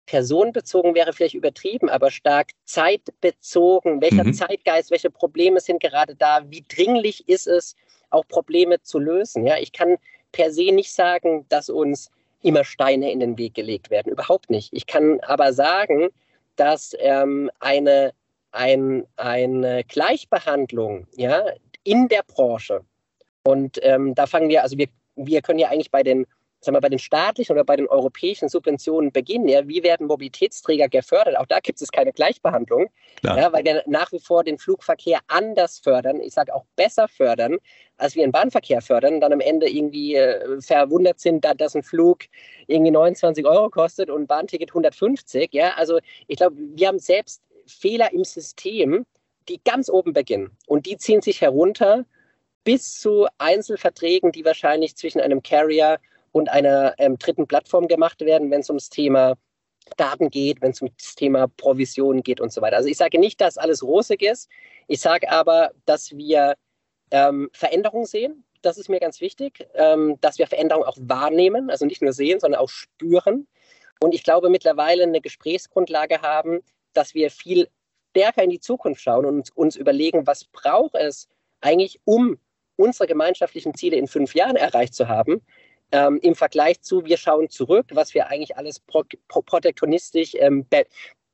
personenbezogen 0.06 0.94
wäre 0.94 1.12
vielleicht 1.12 1.34
übertrieben, 1.34 1.88
aber 1.88 2.10
stark 2.10 2.48
zeitbezogen. 2.64 4.00
Welcher 4.00 4.24
mhm. 4.24 4.34
Zeitgeist, 4.34 4.90
welche 4.90 5.10
Probleme 5.10 5.60
sind 5.60 5.80
gerade 5.80 6.16
da? 6.16 6.42
Wie 6.48 6.64
dringlich 6.66 7.28
ist 7.28 7.46
es, 7.46 7.76
auch 8.10 8.26
Probleme 8.26 8.82
zu 8.82 8.98
lösen? 8.98 9.46
Ja, 9.46 9.58
ich 9.58 9.72
kann 9.72 9.98
per 10.32 10.50
se 10.50 10.72
nicht 10.72 10.92
sagen, 10.92 11.46
dass 11.48 11.68
uns 11.68 12.10
immer 12.42 12.64
Steine 12.64 13.12
in 13.12 13.20
den 13.20 13.38
Weg 13.38 13.54
gelegt 13.54 13.90
werden. 13.90 14.10
Überhaupt 14.10 14.50
nicht. 14.50 14.72
Ich 14.72 14.86
kann 14.86 15.20
aber 15.20 15.52
sagen, 15.52 16.08
dass 16.56 16.96
ähm, 16.98 17.50
eine, 17.60 18.12
ein, 18.50 19.06
eine 19.16 19.84
Gleichbehandlung 19.84 21.06
ja, 21.14 21.44
in 21.84 22.08
der 22.08 22.22
Branche, 22.26 22.84
und 23.42 23.78
ähm, 23.82 24.14
da 24.14 24.26
fangen 24.26 24.48
wir, 24.48 24.62
also 24.62 24.76
wir, 24.76 24.88
wir 25.26 25.42
können 25.42 25.58
ja 25.58 25.68
eigentlich 25.68 25.90
bei 25.90 26.02
den 26.02 26.26
sagen 26.60 26.76
wir, 26.76 26.80
bei 26.80 26.88
den 26.88 26.98
staatlichen 26.98 27.52
oder 27.52 27.64
bei 27.64 27.76
den 27.76 27.88
europäischen 27.88 28.48
Subventionen 28.48 29.12
beginnen. 29.12 29.48
Ja, 29.48 29.66
wie 29.66 29.82
werden 29.82 30.06
Mobilitätsträger 30.06 30.88
gefördert? 30.88 31.38
Auch 31.38 31.46
da 31.46 31.60
gibt 31.60 31.80
es 31.80 31.90
keine 31.90 32.12
Gleichbehandlung, 32.12 32.90
ja, 33.22 33.52
weil 33.52 33.64
wir 33.64 33.82
nach 33.86 34.12
wie 34.12 34.20
vor 34.20 34.44
den 34.44 34.58
Flugverkehr 34.58 35.20
anders 35.28 35.78
fördern, 35.78 36.20
ich 36.20 36.34
sage 36.34 36.54
auch 36.54 36.64
besser 36.76 37.08
fördern, 37.08 37.56
als 37.96 38.14
wir 38.14 38.24
den 38.24 38.32
Bahnverkehr 38.32 38.82
fördern, 38.82 39.20
dann 39.20 39.32
am 39.32 39.40
Ende 39.40 39.68
irgendwie 39.68 40.14
äh, 40.16 40.60
verwundert 40.60 41.20
sind, 41.20 41.44
da, 41.44 41.54
dass 41.54 41.74
ein 41.74 41.82
Flug 41.82 42.24
irgendwie 42.66 42.90
29 42.90 43.46
Euro 43.46 43.70
kostet 43.70 44.10
und 44.10 44.22
ein 44.22 44.26
Bahnticket 44.26 44.70
150. 44.70 45.52
Ja, 45.52 45.74
also 45.76 45.98
ich 46.26 46.36
glaube, 46.36 46.56
wir 46.58 46.88
haben 46.88 46.98
selbst 46.98 47.42
Fehler 47.66 48.12
im 48.12 48.24
System, 48.24 49.06
die 49.48 49.60
ganz 49.64 49.88
oben 49.88 50.12
beginnen 50.12 50.50
und 50.66 50.86
die 50.86 50.96
ziehen 50.98 51.22
sich 51.22 51.40
herunter 51.40 52.04
bis 52.64 52.98
zu 52.98 53.26
Einzelverträgen, 53.38 54.32
die 54.32 54.44
wahrscheinlich 54.44 54.96
zwischen 54.96 55.20
einem 55.20 55.42
Carrier 55.42 55.98
und 56.32 56.48
einer 56.48 56.94
ähm, 56.98 57.18
dritten 57.18 57.46
Plattform 57.46 57.88
gemacht 57.88 58.20
werden, 58.20 58.50
wenn 58.50 58.60
es 58.60 58.70
ums 58.70 58.90
Thema 58.90 59.36
Daten 59.96 60.30
geht, 60.30 60.60
wenn 60.60 60.70
es 60.70 60.82
ums 60.82 61.14
Thema 61.14 61.48
Provision 61.48 62.22
geht 62.22 62.40
und 62.40 62.52
so 62.52 62.60
weiter. 62.60 62.76
Also 62.76 62.88
ich 62.88 62.96
sage 62.96 63.18
nicht, 63.18 63.40
dass 63.40 63.58
alles 63.58 63.82
rosig 63.82 64.22
ist. 64.22 64.48
Ich 64.86 65.00
sage 65.00 65.30
aber, 65.30 65.72
dass 65.86 66.16
wir 66.16 66.54
ähm, 67.10 67.50
Veränderungen 67.52 68.06
sehen. 68.06 68.44
Das 68.62 68.78
ist 68.78 68.88
mir 68.88 69.00
ganz 69.00 69.20
wichtig, 69.20 69.66
ähm, 69.74 70.18
dass 70.20 70.38
wir 70.38 70.46
Veränderungen 70.46 70.86
auch 70.86 70.98
wahrnehmen, 71.00 71.70
also 71.70 71.86
nicht 71.86 72.02
nur 72.02 72.12
sehen, 72.12 72.40
sondern 72.40 72.60
auch 72.60 72.68
spüren. 72.68 73.48
Und 74.00 74.14
ich 74.14 74.22
glaube, 74.22 74.50
mittlerweile 74.50 75.02
eine 75.02 75.20
Gesprächsgrundlage 75.20 76.22
haben, 76.22 76.60
dass 76.92 77.14
wir 77.14 77.30
viel 77.30 77.68
stärker 78.10 78.42
in 78.42 78.50
die 78.50 78.60
Zukunft 78.60 79.02
schauen 79.02 79.24
und 79.24 79.56
uns 79.56 79.76
überlegen, 79.76 80.26
was 80.26 80.44
braucht 80.44 80.94
es 80.94 81.28
eigentlich, 81.60 82.00
um 82.04 82.38
unsere 82.80 83.06
gemeinschaftlichen 83.06 83.74
Ziele 83.74 83.96
in 83.96 84.06
fünf 84.06 84.34
Jahren 84.34 84.56
erreicht 84.56 84.94
zu 84.94 85.08
haben, 85.08 85.42
ähm, 85.92 86.18
im 86.22 86.34
Vergleich 86.34 86.80
zu, 86.80 87.04
wir 87.04 87.16
schauen 87.16 87.50
zurück, 87.50 87.86
was 87.92 88.14
wir 88.14 88.28
eigentlich 88.28 88.56
alles 88.56 88.80
pro, 88.80 89.04
pro 89.28 89.42
protektionistisch 89.42 90.34
ähm, 90.34 90.66
be 90.68 90.86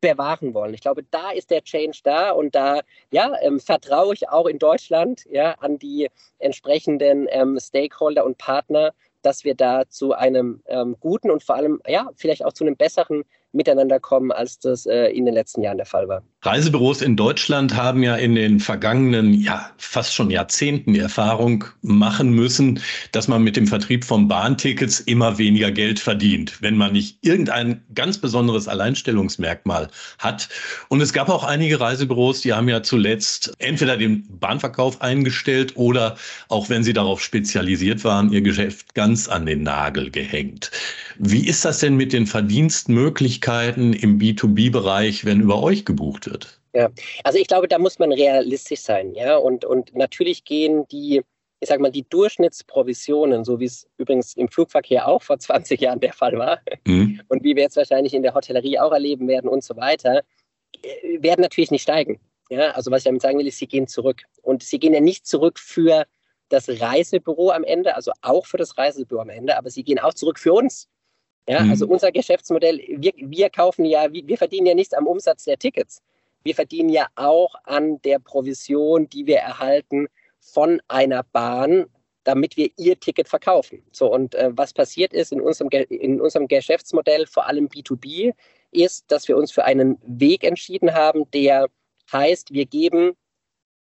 bewahren 0.02 0.52
wollen. 0.52 0.74
Ich 0.74 0.82
glaube, 0.82 1.04
da 1.10 1.30
ist 1.30 1.50
der 1.50 1.64
Change 1.64 2.00
da 2.04 2.30
und 2.30 2.54
da 2.54 2.82
ja, 3.10 3.32
ähm, 3.40 3.58
vertraue 3.58 4.12
ich 4.12 4.28
auch 4.28 4.46
in 4.46 4.58
Deutschland 4.58 5.24
ja, 5.30 5.52
an 5.52 5.78
die 5.78 6.10
entsprechenden 6.38 7.26
ähm, 7.30 7.58
Stakeholder 7.58 8.26
und 8.26 8.36
Partner, 8.36 8.92
dass 9.22 9.42
wir 9.44 9.54
da 9.54 9.88
zu 9.88 10.12
einem 10.12 10.62
ähm, 10.66 10.96
guten 11.00 11.30
und 11.30 11.42
vor 11.42 11.56
allem 11.56 11.80
ja, 11.86 12.10
vielleicht 12.14 12.44
auch 12.44 12.52
zu 12.52 12.64
einem 12.64 12.76
besseren 12.76 13.24
miteinander 13.56 13.98
kommen, 13.98 14.30
als 14.30 14.58
das 14.58 14.86
äh, 14.86 15.06
in 15.06 15.24
den 15.24 15.34
letzten 15.34 15.62
Jahren 15.62 15.78
der 15.78 15.86
Fall 15.86 16.08
war. 16.08 16.22
Reisebüros 16.42 17.02
in 17.02 17.16
Deutschland 17.16 17.74
haben 17.74 18.04
ja 18.04 18.14
in 18.14 18.36
den 18.36 18.60
vergangenen, 18.60 19.34
ja, 19.34 19.70
fast 19.78 20.14
schon 20.14 20.30
Jahrzehnten 20.30 20.92
die 20.92 21.00
Erfahrung 21.00 21.64
machen 21.82 22.30
müssen, 22.30 22.80
dass 23.10 23.26
man 23.26 23.42
mit 23.42 23.56
dem 23.56 23.66
Vertrieb 23.66 24.04
von 24.04 24.28
Bahntickets 24.28 25.00
immer 25.00 25.38
weniger 25.38 25.72
Geld 25.72 25.98
verdient, 25.98 26.62
wenn 26.62 26.76
man 26.76 26.92
nicht 26.92 27.18
irgendein 27.22 27.82
ganz 27.94 28.18
besonderes 28.18 28.68
Alleinstellungsmerkmal 28.68 29.88
hat. 30.18 30.48
Und 30.88 31.00
es 31.00 31.12
gab 31.12 31.28
auch 31.30 31.42
einige 31.42 31.80
Reisebüros, 31.80 32.42
die 32.42 32.52
haben 32.52 32.68
ja 32.68 32.82
zuletzt 32.82 33.52
entweder 33.58 33.96
den 33.96 34.24
Bahnverkauf 34.38 35.00
eingestellt 35.00 35.72
oder 35.74 36.16
auch 36.48 36.68
wenn 36.68 36.84
sie 36.84 36.92
darauf 36.92 37.20
spezialisiert 37.20 38.04
waren, 38.04 38.30
ihr 38.30 38.42
Geschäft 38.42 38.94
ganz 38.94 39.26
an 39.26 39.46
den 39.46 39.62
Nagel 39.64 40.10
gehängt. 40.12 40.70
Wie 41.18 41.48
ist 41.48 41.64
das 41.64 41.80
denn 41.80 41.96
mit 41.96 42.12
den 42.12 42.26
Verdienstmöglichkeiten 42.26 43.45
im 43.48 44.18
B2B-Bereich, 44.18 45.24
wenn 45.24 45.40
über 45.40 45.62
euch 45.62 45.84
gebucht 45.84 46.26
wird? 46.26 46.60
Ja, 46.74 46.90
also 47.24 47.38
ich 47.38 47.48
glaube, 47.48 47.68
da 47.68 47.78
muss 47.78 47.98
man 47.98 48.12
realistisch 48.12 48.80
sein, 48.80 49.14
ja. 49.14 49.36
Und, 49.36 49.64
und 49.64 49.94
natürlich 49.94 50.44
gehen 50.44 50.86
die, 50.88 51.22
ich 51.60 51.68
sag 51.68 51.80
mal, 51.80 51.90
die 51.90 52.06
Durchschnittsprovisionen, 52.08 53.44
so 53.44 53.60
wie 53.60 53.64
es 53.64 53.86
übrigens 53.96 54.34
im 54.36 54.48
Flugverkehr 54.48 55.08
auch 55.08 55.22
vor 55.22 55.38
20 55.38 55.80
Jahren 55.80 56.00
der 56.00 56.12
Fall 56.12 56.36
war 56.38 56.60
mhm. 56.86 57.22
und 57.28 57.44
wie 57.44 57.56
wir 57.56 57.62
jetzt 57.62 57.76
wahrscheinlich 57.76 58.14
in 58.14 58.22
der 58.22 58.34
Hotellerie 58.34 58.78
auch 58.78 58.92
erleben 58.92 59.26
werden 59.28 59.48
und 59.48 59.64
so 59.64 59.76
weiter, 59.76 60.22
äh, 60.82 61.22
werden 61.22 61.40
natürlich 61.40 61.70
nicht 61.70 61.82
steigen. 61.82 62.20
Ja, 62.50 62.72
also 62.72 62.90
was 62.90 63.00
ich 63.00 63.04
damit 63.04 63.22
sagen 63.22 63.38
will, 63.38 63.46
ist, 63.46 63.58
sie 63.58 63.66
gehen 63.66 63.88
zurück. 63.88 64.22
Und 64.42 64.62
sie 64.62 64.78
gehen 64.78 64.92
ja 64.92 65.00
nicht 65.00 65.26
zurück 65.26 65.58
für 65.58 66.06
das 66.48 66.68
Reisebüro 66.68 67.50
am 67.50 67.64
Ende, 67.64 67.96
also 67.96 68.12
auch 68.22 68.46
für 68.46 68.56
das 68.56 68.78
Reisebüro 68.78 69.20
am 69.20 69.30
Ende, 69.30 69.56
aber 69.56 69.70
sie 69.70 69.82
gehen 69.82 69.98
auch 69.98 70.14
zurück 70.14 70.38
für 70.38 70.52
uns. 70.52 70.88
Ja, 71.48 71.62
mhm. 71.62 71.70
also 71.70 71.86
unser 71.86 72.10
Geschäftsmodell, 72.12 72.80
wir, 72.88 73.12
wir 73.16 73.50
kaufen 73.50 73.84
ja, 73.84 74.12
wir 74.12 74.38
verdienen 74.38 74.66
ja 74.66 74.74
nichts 74.74 74.94
am 74.94 75.06
Umsatz 75.06 75.44
der 75.44 75.58
Tickets. 75.58 76.02
Wir 76.42 76.54
verdienen 76.54 76.88
ja 76.88 77.06
auch 77.14 77.54
an 77.64 78.00
der 78.02 78.18
Provision, 78.18 79.08
die 79.08 79.26
wir 79.26 79.38
erhalten 79.38 80.08
von 80.40 80.80
einer 80.88 81.22
Bahn, 81.22 81.86
damit 82.24 82.56
wir 82.56 82.70
ihr 82.76 82.98
Ticket 82.98 83.28
verkaufen. 83.28 83.82
So, 83.92 84.12
und 84.12 84.34
äh, 84.34 84.50
was 84.52 84.72
passiert 84.72 85.12
ist 85.12 85.32
in 85.32 85.40
unserem, 85.40 85.68
in 85.70 86.20
unserem 86.20 86.48
Geschäftsmodell, 86.48 87.26
vor 87.26 87.46
allem 87.46 87.68
B2B, 87.68 88.32
ist, 88.72 89.04
dass 89.08 89.28
wir 89.28 89.36
uns 89.36 89.52
für 89.52 89.64
einen 89.64 89.98
Weg 90.02 90.44
entschieden 90.44 90.94
haben, 90.94 91.30
der 91.30 91.68
heißt, 92.12 92.52
wir 92.52 92.66
geben 92.66 93.12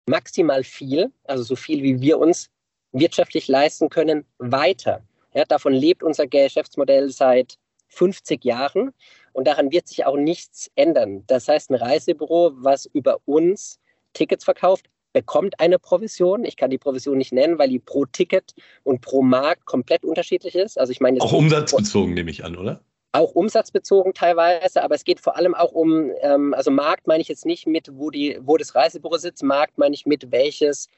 maximal 0.07 0.65
viel, 0.65 1.13
also 1.25 1.43
so 1.43 1.57
viel, 1.57 1.83
wie 1.83 2.01
wir 2.01 2.19
uns 2.19 2.51
wirtschaftlich 2.93 3.49
leisten 3.49 3.89
können, 3.89 4.25
weiter. 4.39 5.03
Ja, 5.35 5.45
davon 5.45 5.73
lebt 5.73 6.03
unser 6.03 6.27
Geschäftsmodell 6.27 7.11
seit 7.11 7.59
50 7.89 8.45
Jahren 8.45 8.93
und 9.33 9.47
daran 9.47 9.71
wird 9.71 9.89
sich 9.89 10.05
auch 10.05 10.17
nichts 10.17 10.71
ändern. 10.75 11.25
Das 11.27 11.49
heißt, 11.49 11.71
ein 11.71 11.75
Reisebüro, 11.75 12.53
was 12.55 12.87
über 12.87 13.19
uns 13.27 13.79
Tickets 14.13 14.45
verkauft, 14.45 14.87
bekommt 15.13 15.61
eine 15.61 15.79
Provision. 15.79 16.45
Ich 16.45 16.57
kann 16.57 16.71
die 16.71 16.79
Provision 16.79 17.19
nicht 17.19 17.33
nennen, 17.33 17.59
weil 17.59 17.69
die 17.69 17.79
pro 17.79 18.07
Ticket 18.07 18.55
und 18.83 19.01
pro 19.01 19.23
Markt 19.23 19.67
komplett 19.67 20.05
unterschiedlich 20.05 20.55
ist. 20.55 20.79
Also 20.79 20.91
ich 20.91 21.01
meine 21.01 21.21
auch 21.21 21.33
umsatzbezogen 21.33 22.15
nehme 22.15 22.31
ich 22.31 22.45
an, 22.45 22.57
oder? 22.57 22.81
Auch 23.15 23.33
umsatzbezogen 23.33 24.15
teilweise, 24.15 24.83
aber 24.83 24.95
es 24.95 25.05
geht 25.05 25.21
vor 25.21 25.37
allem 25.37 25.55
auch 25.55 25.73
um, 25.73 26.11
ähm, 26.23 26.55
also 26.55 26.71
Markt 26.71 27.07
meine 27.07 27.21
ich 27.21 27.29
jetzt 27.29 27.45
nicht 27.45 27.67
mit, 27.67 27.91
wo, 27.93 28.11
die, 28.11 28.39
wo 28.41 28.57
das 28.57 28.75
Reisebüro 28.75 29.19
sitzt, 29.19 29.43
Markt 29.43 29.77
meine 29.77 29.95
ich 29.95 30.07
mit, 30.07 30.33
welches 30.33 30.89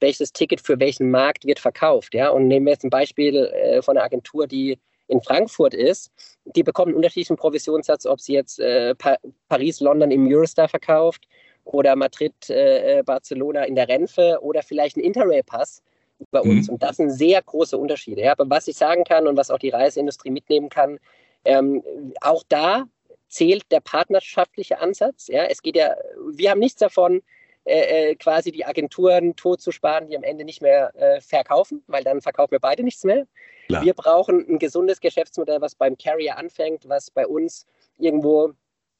welches 0.00 0.32
Ticket 0.32 0.60
für 0.60 0.78
welchen 0.80 1.10
Markt 1.10 1.46
wird 1.46 1.58
verkauft. 1.58 2.14
Ja? 2.14 2.30
Und 2.30 2.48
nehmen 2.48 2.66
wir 2.66 2.72
jetzt 2.72 2.84
ein 2.84 2.90
Beispiel 2.90 3.36
äh, 3.36 3.82
von 3.82 3.96
einer 3.96 4.04
Agentur, 4.04 4.46
die 4.46 4.78
in 5.06 5.20
Frankfurt 5.20 5.74
ist, 5.74 6.10
die 6.44 6.62
bekommen 6.62 6.90
einen 6.90 6.96
unterschiedlichen 6.96 7.36
Provisionssatz, 7.36 8.06
ob 8.06 8.20
sie 8.20 8.32
jetzt 8.32 8.58
äh, 8.58 8.94
pa 8.94 9.16
Paris, 9.48 9.80
London 9.80 10.10
im 10.10 10.26
Eurostar 10.26 10.68
verkauft 10.68 11.28
oder 11.64 11.94
Madrid, 11.96 12.34
äh, 12.48 13.02
Barcelona 13.04 13.64
in 13.64 13.74
der 13.74 13.88
Renfe 13.88 14.38
oder 14.40 14.62
vielleicht 14.62 14.96
ein 14.96 15.00
Interrail-Pass 15.00 15.82
bei 16.30 16.40
uns. 16.40 16.68
Mhm. 16.68 16.74
Und 16.74 16.82
das 16.82 16.96
sind 16.96 17.10
sehr 17.10 17.42
große 17.42 17.76
Unterschiede. 17.76 18.22
Ja? 18.22 18.32
Aber 18.32 18.48
was 18.48 18.68
ich 18.68 18.76
sagen 18.76 19.04
kann 19.04 19.26
und 19.26 19.36
was 19.36 19.50
auch 19.50 19.58
die 19.58 19.70
Reiseindustrie 19.70 20.30
mitnehmen 20.30 20.68
kann, 20.68 20.98
ähm, 21.44 21.82
auch 22.20 22.42
da 22.48 22.84
zählt 23.28 23.64
der 23.70 23.80
partnerschaftliche 23.80 24.78
Ansatz. 24.80 25.28
Ja? 25.28 25.44
Es 25.44 25.62
geht 25.62 25.76
ja, 25.76 25.94
wir 26.32 26.50
haben 26.50 26.60
nichts 26.60 26.78
davon, 26.78 27.22
äh, 27.64 28.10
äh, 28.10 28.14
quasi 28.16 28.52
die 28.52 28.66
Agenturen 28.66 29.36
tot 29.36 29.60
zu 29.62 29.72
sparen, 29.72 30.08
die 30.08 30.16
am 30.16 30.22
Ende 30.22 30.44
nicht 30.44 30.60
mehr 30.60 30.94
äh, 30.96 31.20
verkaufen, 31.20 31.82
weil 31.86 32.04
dann 32.04 32.20
verkaufen 32.20 32.52
wir 32.52 32.58
beide 32.58 32.82
nichts 32.82 33.04
mehr. 33.04 33.26
Klar. 33.68 33.82
Wir 33.82 33.94
brauchen 33.94 34.44
ein 34.46 34.58
gesundes 34.58 35.00
Geschäftsmodell, 35.00 35.62
was 35.62 35.74
beim 35.74 35.96
Carrier 35.96 36.36
anfängt, 36.36 36.86
was 36.88 37.10
bei 37.10 37.26
uns 37.26 37.64
irgendwo 37.96 38.52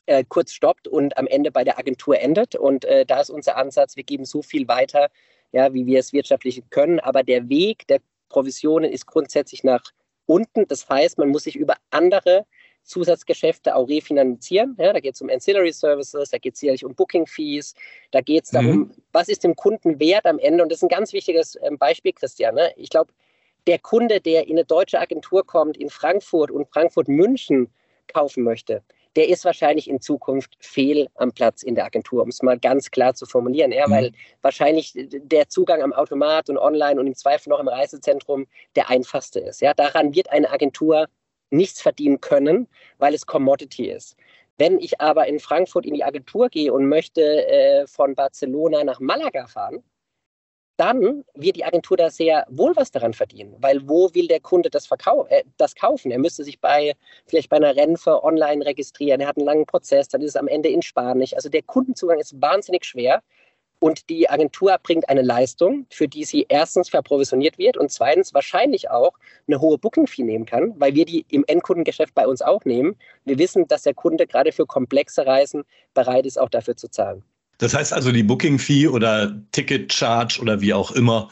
äh, 0.06 0.24
kurz 0.26 0.52
stoppt 0.52 0.88
und 0.88 1.18
am 1.18 1.26
Ende 1.26 1.50
bei 1.50 1.62
der 1.62 1.78
Agentur 1.78 2.18
endet. 2.18 2.56
Und 2.56 2.86
äh, 2.86 3.04
da 3.04 3.20
ist 3.20 3.28
unser 3.28 3.56
Ansatz, 3.56 3.96
wir 3.96 4.04
geben 4.04 4.24
so 4.24 4.40
viel 4.40 4.66
weiter, 4.66 5.10
ja, 5.52 5.74
wie 5.74 5.84
wir 5.84 6.00
es 6.00 6.14
wirtschaftlich 6.14 6.62
können. 6.70 7.00
Aber 7.00 7.22
der 7.22 7.50
Weg 7.50 7.86
der 7.88 8.00
Provisionen 8.30 8.90
ist 8.90 9.06
grundsätzlich 9.06 9.62
nach 9.62 9.82
unten. 10.24 10.66
Das 10.68 10.88
heißt, 10.88 11.18
man 11.18 11.28
muss 11.28 11.44
sich 11.44 11.56
über 11.56 11.76
andere 11.90 12.46
Zusatzgeschäfte 12.84 13.74
auch 13.74 13.88
refinanzieren. 13.88 14.76
Ja, 14.78 14.92
da 14.92 15.00
geht 15.00 15.14
es 15.14 15.20
um 15.22 15.30
Ancillary 15.30 15.72
Services, 15.72 16.30
da 16.30 16.38
geht 16.38 16.54
es 16.54 16.60
sicherlich 16.60 16.84
um 16.84 16.94
Booking 16.94 17.26
Fees, 17.26 17.74
da 18.10 18.20
geht 18.20 18.44
es 18.44 18.50
darum, 18.50 18.76
mhm. 18.76 18.90
was 19.12 19.28
ist 19.28 19.44
dem 19.44 19.56
Kunden 19.56 19.98
wert 19.98 20.26
am 20.26 20.38
Ende. 20.38 20.62
Und 20.62 20.70
das 20.70 20.78
ist 20.78 20.82
ein 20.82 20.88
ganz 20.88 21.12
wichtiges 21.12 21.58
ähm, 21.62 21.78
Beispiel, 21.78 22.12
Christian. 22.12 22.54
Ne? 22.54 22.72
Ich 22.76 22.90
glaube, 22.90 23.12
der 23.66 23.78
Kunde, 23.78 24.20
der 24.20 24.46
in 24.46 24.52
eine 24.52 24.64
deutsche 24.64 25.00
Agentur 25.00 25.44
kommt, 25.44 25.76
in 25.76 25.88
Frankfurt 25.88 26.50
und 26.50 26.68
Frankfurt-München 26.68 27.68
kaufen 28.06 28.44
möchte, 28.44 28.82
der 29.16 29.28
ist 29.28 29.44
wahrscheinlich 29.44 29.88
in 29.88 30.00
Zukunft 30.00 30.56
fehl 30.58 31.08
am 31.14 31.32
Platz 31.32 31.62
in 31.62 31.74
der 31.74 31.84
Agentur, 31.84 32.22
um 32.22 32.28
es 32.28 32.42
mal 32.42 32.58
ganz 32.58 32.90
klar 32.90 33.14
zu 33.14 33.26
formulieren. 33.26 33.72
Ja, 33.72 33.86
mhm. 33.86 33.92
weil 33.92 34.12
wahrscheinlich 34.42 34.92
der 34.94 35.48
Zugang 35.48 35.82
am 35.82 35.92
Automat 35.92 36.50
und 36.50 36.58
online 36.58 37.00
und 37.00 37.06
im 37.06 37.14
Zweifel 37.14 37.50
noch 37.50 37.60
im 37.60 37.68
Reisezentrum 37.68 38.46
der 38.76 38.90
einfachste 38.90 39.40
ist. 39.40 39.60
Ja, 39.60 39.72
daran 39.72 40.14
wird 40.14 40.30
eine 40.30 40.50
Agentur 40.50 41.06
nichts 41.54 41.80
verdienen 41.80 42.20
können, 42.20 42.68
weil 42.98 43.14
es 43.14 43.26
Commodity 43.26 43.90
ist. 43.90 44.16
Wenn 44.58 44.78
ich 44.78 45.00
aber 45.00 45.26
in 45.26 45.40
Frankfurt 45.40 45.86
in 45.86 45.94
die 45.94 46.04
Agentur 46.04 46.48
gehe 46.48 46.72
und 46.72 46.88
möchte 46.88 47.46
äh, 47.48 47.86
von 47.86 48.14
Barcelona 48.14 48.84
nach 48.84 49.00
Malaga 49.00 49.46
fahren, 49.46 49.82
dann 50.76 51.24
wird 51.34 51.56
die 51.56 51.64
Agentur 51.64 51.96
da 51.96 52.10
sehr 52.10 52.46
wohl 52.50 52.74
was 52.74 52.90
daran 52.90 53.12
verdienen, 53.14 53.54
weil 53.60 53.88
wo 53.88 54.12
will 54.14 54.26
der 54.26 54.40
Kunde 54.40 54.70
das, 54.70 54.86
verkau 54.86 55.26
äh, 55.28 55.44
das 55.56 55.74
kaufen? 55.74 56.10
Er 56.10 56.18
müsste 56.18 56.42
sich 56.42 56.60
bei 56.60 56.94
vielleicht 57.26 57.48
bei 57.48 57.56
einer 57.56 57.76
Renfe 57.76 58.24
online 58.24 58.64
registrieren, 58.64 59.20
er 59.20 59.28
hat 59.28 59.36
einen 59.36 59.46
langen 59.46 59.66
Prozess, 59.66 60.08
dann 60.08 60.20
ist 60.22 60.30
es 60.30 60.36
am 60.36 60.48
Ende 60.48 60.68
in 60.68 60.82
Spanisch. 60.82 61.34
Also 61.34 61.48
der 61.48 61.62
Kundenzugang 61.62 62.18
ist 62.18 62.40
wahnsinnig 62.40 62.84
schwer 62.84 63.22
und 63.84 64.08
die 64.08 64.30
Agentur 64.30 64.70
erbringt 64.70 65.10
eine 65.10 65.20
Leistung, 65.20 65.84
für 65.90 66.08
die 66.08 66.24
sie 66.24 66.46
erstens 66.48 66.88
verprovisioniert 66.88 67.58
wird 67.58 67.76
und 67.76 67.92
zweitens 67.92 68.32
wahrscheinlich 68.32 68.88
auch 68.88 69.12
eine 69.46 69.60
hohe 69.60 69.76
Booking-Fee 69.76 70.22
nehmen 70.22 70.46
kann, 70.46 70.72
weil 70.78 70.94
wir 70.94 71.04
die 71.04 71.26
im 71.28 71.44
Endkundengeschäft 71.46 72.14
bei 72.14 72.26
uns 72.26 72.40
auch 72.40 72.64
nehmen. 72.64 72.96
Wir 73.26 73.38
wissen, 73.38 73.68
dass 73.68 73.82
der 73.82 73.92
Kunde 73.92 74.26
gerade 74.26 74.52
für 74.52 74.64
komplexe 74.64 75.26
Reisen 75.26 75.64
bereit 75.92 76.24
ist, 76.24 76.40
auch 76.40 76.48
dafür 76.48 76.78
zu 76.78 76.88
zahlen. 76.88 77.22
Das 77.58 77.74
heißt 77.74 77.92
also, 77.92 78.10
die 78.10 78.22
Booking-Fee 78.22 78.88
oder 78.88 79.38
Ticket-Charge 79.52 80.40
oder 80.40 80.62
wie 80.62 80.72
auch 80.72 80.92
immer 80.92 81.28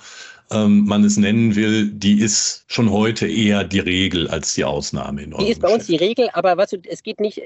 ähm, 0.52 0.84
man 0.84 1.04
es 1.04 1.16
nennen 1.16 1.54
will, 1.56 1.90
die 1.90 2.20
ist 2.20 2.64
schon 2.66 2.90
heute 2.90 3.26
eher 3.26 3.64
die 3.64 3.80
Regel 3.80 4.28
als 4.28 4.54
die 4.54 4.64
Ausnahme 4.64 5.22
in 5.22 5.30
Die 5.38 5.50
ist 5.50 5.60
bei 5.60 5.72
uns 5.72 5.86
die 5.86 5.96
Regel, 5.96 6.28
aber 6.32 6.56
was, 6.56 6.72
es 6.72 7.02
geht 7.02 7.20
nicht, 7.20 7.40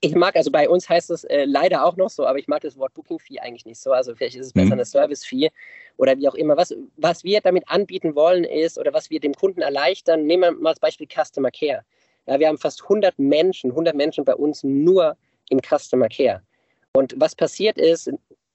ich 0.00 0.14
mag, 0.14 0.36
also 0.36 0.50
bei 0.50 0.68
uns 0.68 0.88
heißt 0.88 1.10
es 1.10 1.24
äh, 1.24 1.44
leider 1.44 1.84
auch 1.84 1.96
noch 1.96 2.10
so, 2.10 2.26
aber 2.26 2.38
ich 2.38 2.48
mag 2.48 2.62
das 2.62 2.76
Wort 2.76 2.94
Booking-Fee 2.94 3.40
eigentlich 3.40 3.66
nicht 3.66 3.80
so. 3.80 3.92
Also 3.92 4.14
vielleicht 4.14 4.36
ist 4.36 4.46
es 4.46 4.52
besser 4.52 4.66
mhm. 4.66 4.72
eine 4.72 4.84
Service-Fee 4.84 5.50
oder 5.96 6.16
wie 6.18 6.28
auch 6.28 6.34
immer. 6.34 6.56
Was, 6.56 6.74
was 6.96 7.24
wir 7.24 7.40
damit 7.40 7.68
anbieten 7.68 8.14
wollen 8.14 8.44
ist 8.44 8.78
oder 8.78 8.92
was 8.92 9.10
wir 9.10 9.20
dem 9.20 9.34
Kunden 9.34 9.60
erleichtern, 9.60 10.26
nehmen 10.26 10.42
wir 10.42 10.52
mal 10.52 10.70
als 10.70 10.80
Beispiel 10.80 11.06
Customer 11.06 11.50
Care. 11.50 11.84
Ja, 12.26 12.38
wir 12.38 12.48
haben 12.48 12.58
fast 12.58 12.82
100 12.82 13.18
Menschen, 13.18 13.70
100 13.70 13.94
Menschen 13.94 14.24
bei 14.24 14.34
uns 14.34 14.62
nur 14.62 15.16
im 15.50 15.60
Customer 15.60 16.08
Care. 16.08 16.42
Und 16.94 17.14
was 17.18 17.34
passiert 17.34 17.78
ist, 17.78 18.10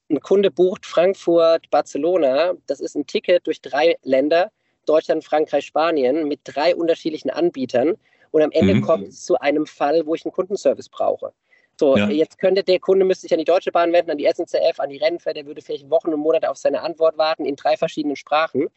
ein 0.09 0.19
Kunde 0.21 0.51
bucht 0.51 0.85
Frankfurt, 0.85 1.69
Barcelona, 1.69 2.53
das 2.67 2.79
ist 2.79 2.95
ein 2.95 3.05
Ticket 3.05 3.45
durch 3.45 3.61
drei 3.61 3.97
Länder, 4.03 4.51
Deutschland, 4.85 5.23
Frankreich, 5.23 5.65
Spanien, 5.65 6.27
mit 6.27 6.39
drei 6.43 6.75
unterschiedlichen 6.75 7.29
Anbietern. 7.29 7.95
Und 8.31 8.41
am 8.41 8.51
Ende 8.51 8.75
mhm. 8.75 8.81
kommt 8.81 9.07
es 9.09 9.25
zu 9.25 9.37
einem 9.39 9.65
Fall, 9.65 10.05
wo 10.05 10.15
ich 10.15 10.25
einen 10.25 10.31
Kundenservice 10.31 10.89
brauche. 10.89 11.33
So, 11.79 11.95
ja. 11.95 12.09
jetzt 12.09 12.39
könnte 12.39 12.63
der 12.63 12.79
Kunde 12.79 13.05
müsste 13.05 13.23
sich 13.23 13.33
an 13.33 13.39
die 13.39 13.45
Deutsche 13.45 13.71
Bahn 13.71 13.93
wenden, 13.93 14.11
an 14.11 14.17
die 14.17 14.25
SNCF, 14.25 14.79
an 14.79 14.89
die 14.89 14.97
Rennfahrt, 14.97 15.37
der 15.37 15.45
würde 15.45 15.61
vielleicht 15.61 15.89
Wochen 15.89 16.13
und 16.13 16.19
Monate 16.19 16.49
auf 16.49 16.57
seine 16.57 16.81
Antwort 16.81 17.17
warten 17.17 17.45
in 17.45 17.55
drei 17.55 17.77
verschiedenen 17.77 18.15
Sprachen. 18.15 18.67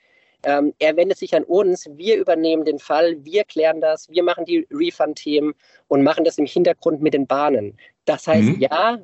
Ähm, 0.42 0.74
er 0.78 0.96
wendet 0.96 1.18
sich 1.18 1.34
an 1.34 1.44
uns, 1.44 1.88
wir 1.92 2.16
übernehmen 2.16 2.64
den 2.64 2.78
Fall, 2.78 3.24
wir 3.24 3.44
klären 3.44 3.80
das, 3.80 4.08
wir 4.08 4.22
machen 4.22 4.44
die 4.44 4.66
Refund-Themen 4.70 5.54
und 5.88 6.02
machen 6.02 6.24
das 6.24 6.38
im 6.38 6.46
Hintergrund 6.46 7.02
mit 7.02 7.14
den 7.14 7.26
Bahnen. 7.26 7.76
Das 8.06 8.26
heißt, 8.26 8.48
mhm. 8.48 8.60
ja, 8.60 8.98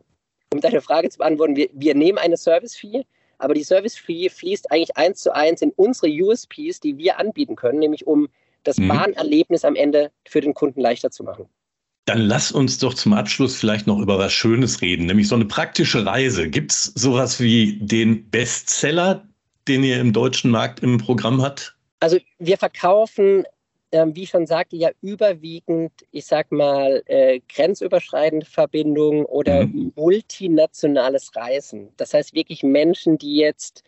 um 0.53 0.61
deine 0.61 0.81
Frage 0.81 1.09
zu 1.09 1.19
beantworten, 1.19 1.57
wir, 1.57 1.69
wir 1.73 1.95
nehmen 1.95 2.19
eine 2.19 2.37
Service-Fee, 2.37 3.05
aber 3.39 3.55
die 3.55 3.65
Service-Fee 3.65 4.31
fließt 4.31 4.71
eigentlich 4.71 4.97
eins 4.97 5.21
zu 5.21 5.35
eins 5.35 5.63
in 5.63 5.73
unsere 5.77 6.09
USPs, 6.09 6.81
die 6.81 6.97
wir 6.97 7.19
anbieten 7.19 7.57
können, 7.57 7.79
nämlich 7.79 8.07
um 8.07 8.29
das 8.65 8.79
mhm. 8.79 8.89
Bahnerlebnis 8.89 9.65
am 9.65 9.77
Ende 9.77 10.11
für 10.27 10.41
den 10.41 10.55
Kunden 10.55 10.81
leichter 10.81 11.11
zu 11.11 11.25
machen. 11.25 11.47
Dann 12.07 12.21
lass 12.21 12.53
uns 12.53 12.79
doch 12.79 12.95
zum 12.95 13.13
Abschluss 13.15 13.57
vielleicht 13.57 13.89
noch 13.89 13.99
über 13.99 14.19
was 14.19 14.33
Schönes 14.33 14.81
reden, 14.81 15.07
nämlich 15.07 15.27
so 15.27 15.35
eine 15.35 15.45
praktische 15.45 16.07
Reise. 16.07 16.49
Gibt 16.49 16.71
es 16.71 16.85
sowas 16.95 17.41
wie 17.41 17.79
den 17.81 18.31
Bestseller, 18.31 19.27
den 19.67 19.83
ihr 19.83 20.01
im 20.01 20.13
deutschen 20.13 20.53
Markt 20.53 20.81
im 20.81 20.99
Programm 20.99 21.43
habt? 21.43 21.77
Also 21.99 22.19
wir 22.39 22.59
verkaufen 22.59 23.45
wie 24.05 24.25
ich 24.25 24.31
schon 24.31 24.47
sagte, 24.47 24.77
ja 24.77 24.91
überwiegend, 25.01 25.93
ich 26.11 26.27
sag 26.27 26.53
mal, 26.53 27.03
äh, 27.07 27.41
grenzüberschreitende 27.49 28.47
Verbindungen 28.47 29.25
oder 29.25 29.67
mhm. 29.67 29.93
multinationales 29.97 31.35
Reisen. 31.37 31.93
Das 31.97 32.15
heißt 32.15 32.35
wirklich 32.35 32.63
Menschen, 32.63 33.19
die 33.19 33.37
jetzt 33.37 33.85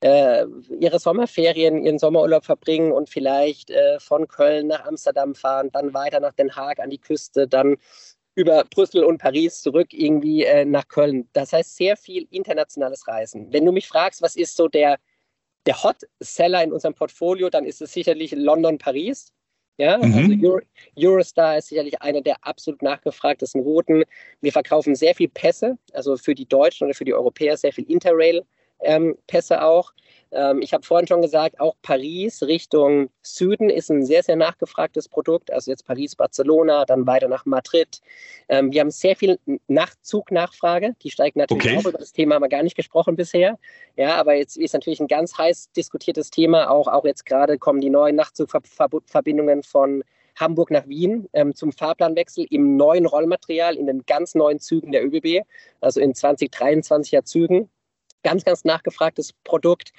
äh, 0.00 0.44
ihre 0.78 0.98
Sommerferien, 0.98 1.84
ihren 1.84 1.98
Sommerurlaub 1.98 2.44
verbringen 2.44 2.92
und 2.92 3.10
vielleicht 3.10 3.70
äh, 3.70 3.98
von 4.00 4.28
Köln 4.28 4.68
nach 4.68 4.84
Amsterdam 4.84 5.34
fahren, 5.34 5.70
dann 5.72 5.94
weiter 5.94 6.20
nach 6.20 6.32
Den 6.32 6.54
Haag 6.54 6.78
an 6.80 6.90
die 6.90 6.98
Küste, 6.98 7.48
dann 7.48 7.76
über 8.34 8.64
Brüssel 8.64 9.04
und 9.04 9.18
Paris 9.18 9.60
zurück 9.60 9.88
irgendwie 9.92 10.44
äh, 10.44 10.64
nach 10.64 10.88
Köln. 10.88 11.28
Das 11.32 11.52
heißt 11.52 11.76
sehr 11.76 11.96
viel 11.96 12.26
internationales 12.30 13.06
Reisen. 13.08 13.52
Wenn 13.52 13.64
du 13.66 13.72
mich 13.72 13.88
fragst, 13.88 14.22
was 14.22 14.36
ist 14.36 14.56
so 14.56 14.68
der 14.68 14.98
der 15.66 15.82
Hot-Seller 15.82 16.62
in 16.62 16.72
unserem 16.72 16.94
Portfolio, 16.94 17.50
dann 17.50 17.64
ist 17.64 17.82
es 17.82 17.92
sicherlich 17.92 18.32
London, 18.32 18.78
Paris. 18.78 19.32
Ja, 19.80 19.96
mhm. 19.96 20.14
also 20.14 20.46
Euro, 20.46 20.60
Eurostar 20.94 21.56
ist 21.56 21.68
sicherlich 21.68 22.02
eine 22.02 22.20
der 22.20 22.36
absolut 22.42 22.82
nachgefragtesten 22.82 23.62
Routen. 23.62 24.04
Wir 24.42 24.52
verkaufen 24.52 24.94
sehr 24.94 25.14
viel 25.14 25.28
Pässe, 25.28 25.78
also 25.94 26.18
für 26.18 26.34
die 26.34 26.46
Deutschen 26.46 26.84
oder 26.84 26.94
für 26.94 27.06
die 27.06 27.14
Europäer 27.14 27.56
sehr 27.56 27.72
viel 27.72 27.90
Interrail-Pässe 27.90 29.54
ähm, 29.54 29.60
auch. 29.60 29.94
Ähm, 30.32 30.62
ich 30.62 30.72
habe 30.72 30.84
vorhin 30.84 31.06
schon 31.06 31.22
gesagt, 31.22 31.60
auch 31.60 31.74
Paris 31.82 32.42
Richtung 32.42 33.10
Süden 33.22 33.70
ist 33.70 33.90
ein 33.90 34.04
sehr, 34.04 34.22
sehr 34.22 34.36
nachgefragtes 34.36 35.08
Produkt. 35.08 35.52
Also 35.52 35.70
jetzt 35.70 35.86
Paris, 35.86 36.16
Barcelona, 36.16 36.84
dann 36.84 37.06
weiter 37.06 37.28
nach 37.28 37.46
Madrid. 37.46 38.00
Ähm, 38.48 38.72
wir 38.72 38.80
haben 38.80 38.90
sehr 38.90 39.16
viel 39.16 39.38
Nachtzugnachfrage. 39.68 40.94
Die 41.02 41.10
steigt 41.10 41.36
natürlich 41.36 41.66
okay. 41.66 41.78
auch. 41.78 41.88
Über 41.88 41.98
das 41.98 42.12
Thema 42.12 42.36
haben 42.36 42.42
wir 42.42 42.48
gar 42.48 42.62
nicht 42.62 42.76
gesprochen 42.76 43.16
bisher. 43.16 43.58
Ja, 43.96 44.16
aber 44.16 44.34
jetzt 44.34 44.56
ist 44.56 44.74
natürlich 44.74 45.00
ein 45.00 45.08
ganz 45.08 45.36
heiß 45.36 45.72
diskutiertes 45.72 46.30
Thema. 46.30 46.70
Auch, 46.70 46.88
auch 46.88 47.04
jetzt 47.04 47.26
gerade 47.26 47.58
kommen 47.58 47.80
die 47.80 47.90
neuen 47.90 48.16
Nachtzugverbindungen 48.16 49.62
von 49.62 50.04
Hamburg 50.36 50.70
nach 50.70 50.86
Wien 50.86 51.28
ähm, 51.32 51.54
zum 51.54 51.72
Fahrplanwechsel 51.72 52.46
im 52.50 52.76
neuen 52.76 53.06
Rollmaterial, 53.06 53.76
in 53.76 53.86
den 53.86 54.04
ganz 54.06 54.34
neuen 54.34 54.58
Zügen 54.60 54.92
der 54.92 55.04
ÖBB, 55.04 55.44
also 55.80 56.00
in 56.00 56.12
2023er 56.14 57.24
Zügen 57.24 57.68
ganz, 58.22 58.44
ganz 58.44 58.64
nachgefragtes 58.64 59.32
Produkt. 59.44 59.92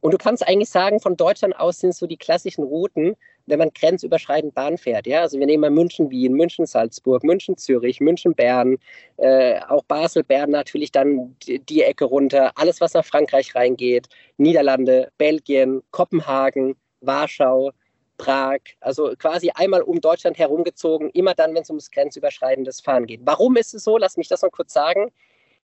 Und 0.00 0.12
du 0.12 0.18
kannst 0.18 0.46
eigentlich 0.46 0.70
sagen, 0.70 1.00
von 1.00 1.16
Deutschland 1.16 1.58
aus 1.58 1.80
sind 1.80 1.94
so 1.94 2.06
die 2.06 2.16
klassischen 2.16 2.64
Routen, 2.64 3.16
wenn 3.46 3.58
man 3.58 3.70
grenzüberschreitend 3.72 4.54
Bahn 4.54 4.76
fährt. 4.76 5.06
Ja? 5.06 5.22
Also 5.22 5.38
wir 5.38 5.46
nehmen 5.46 5.62
mal 5.62 5.70
München, 5.70 6.10
Wien, 6.10 6.34
München, 6.34 6.66
Salzburg, 6.66 7.24
München, 7.24 7.56
Zürich, 7.56 8.00
München, 8.00 8.34
Bern, 8.34 8.76
äh, 9.16 9.60
auch 9.68 9.84
Basel, 9.84 10.22
Bern 10.22 10.50
natürlich 10.50 10.92
dann 10.92 11.36
die, 11.42 11.58
die, 11.60 11.82
Ecke 11.82 12.04
runter. 12.04 12.52
Alles, 12.56 12.80
was 12.80 12.94
nach 12.94 13.04
Frankreich 13.04 13.54
reingeht, 13.54 14.08
Niederlande, 14.36 15.10
Belgien, 15.18 15.82
Kopenhagen, 15.90 16.76
Warschau, 17.00 17.72
Prag. 18.18 18.60
Also 18.80 19.14
quasi 19.18 19.50
einmal 19.54 19.82
um 19.82 20.00
Deutschland 20.00 20.38
herumgezogen, 20.38 21.10
immer 21.10 21.34
dann, 21.34 21.54
wenn 21.54 21.62
es 21.62 21.70
ums 21.70 21.90
grenzüberschreitendes 21.90 22.80
Fahren 22.80 23.06
geht. 23.06 23.20
Warum 23.24 23.56
ist 23.56 23.74
es 23.74 23.84
so? 23.84 23.98
Lass 23.98 24.16
mich 24.16 24.28
das 24.28 24.42
noch 24.42 24.50
kurz 24.50 24.72
sagen. 24.72 25.10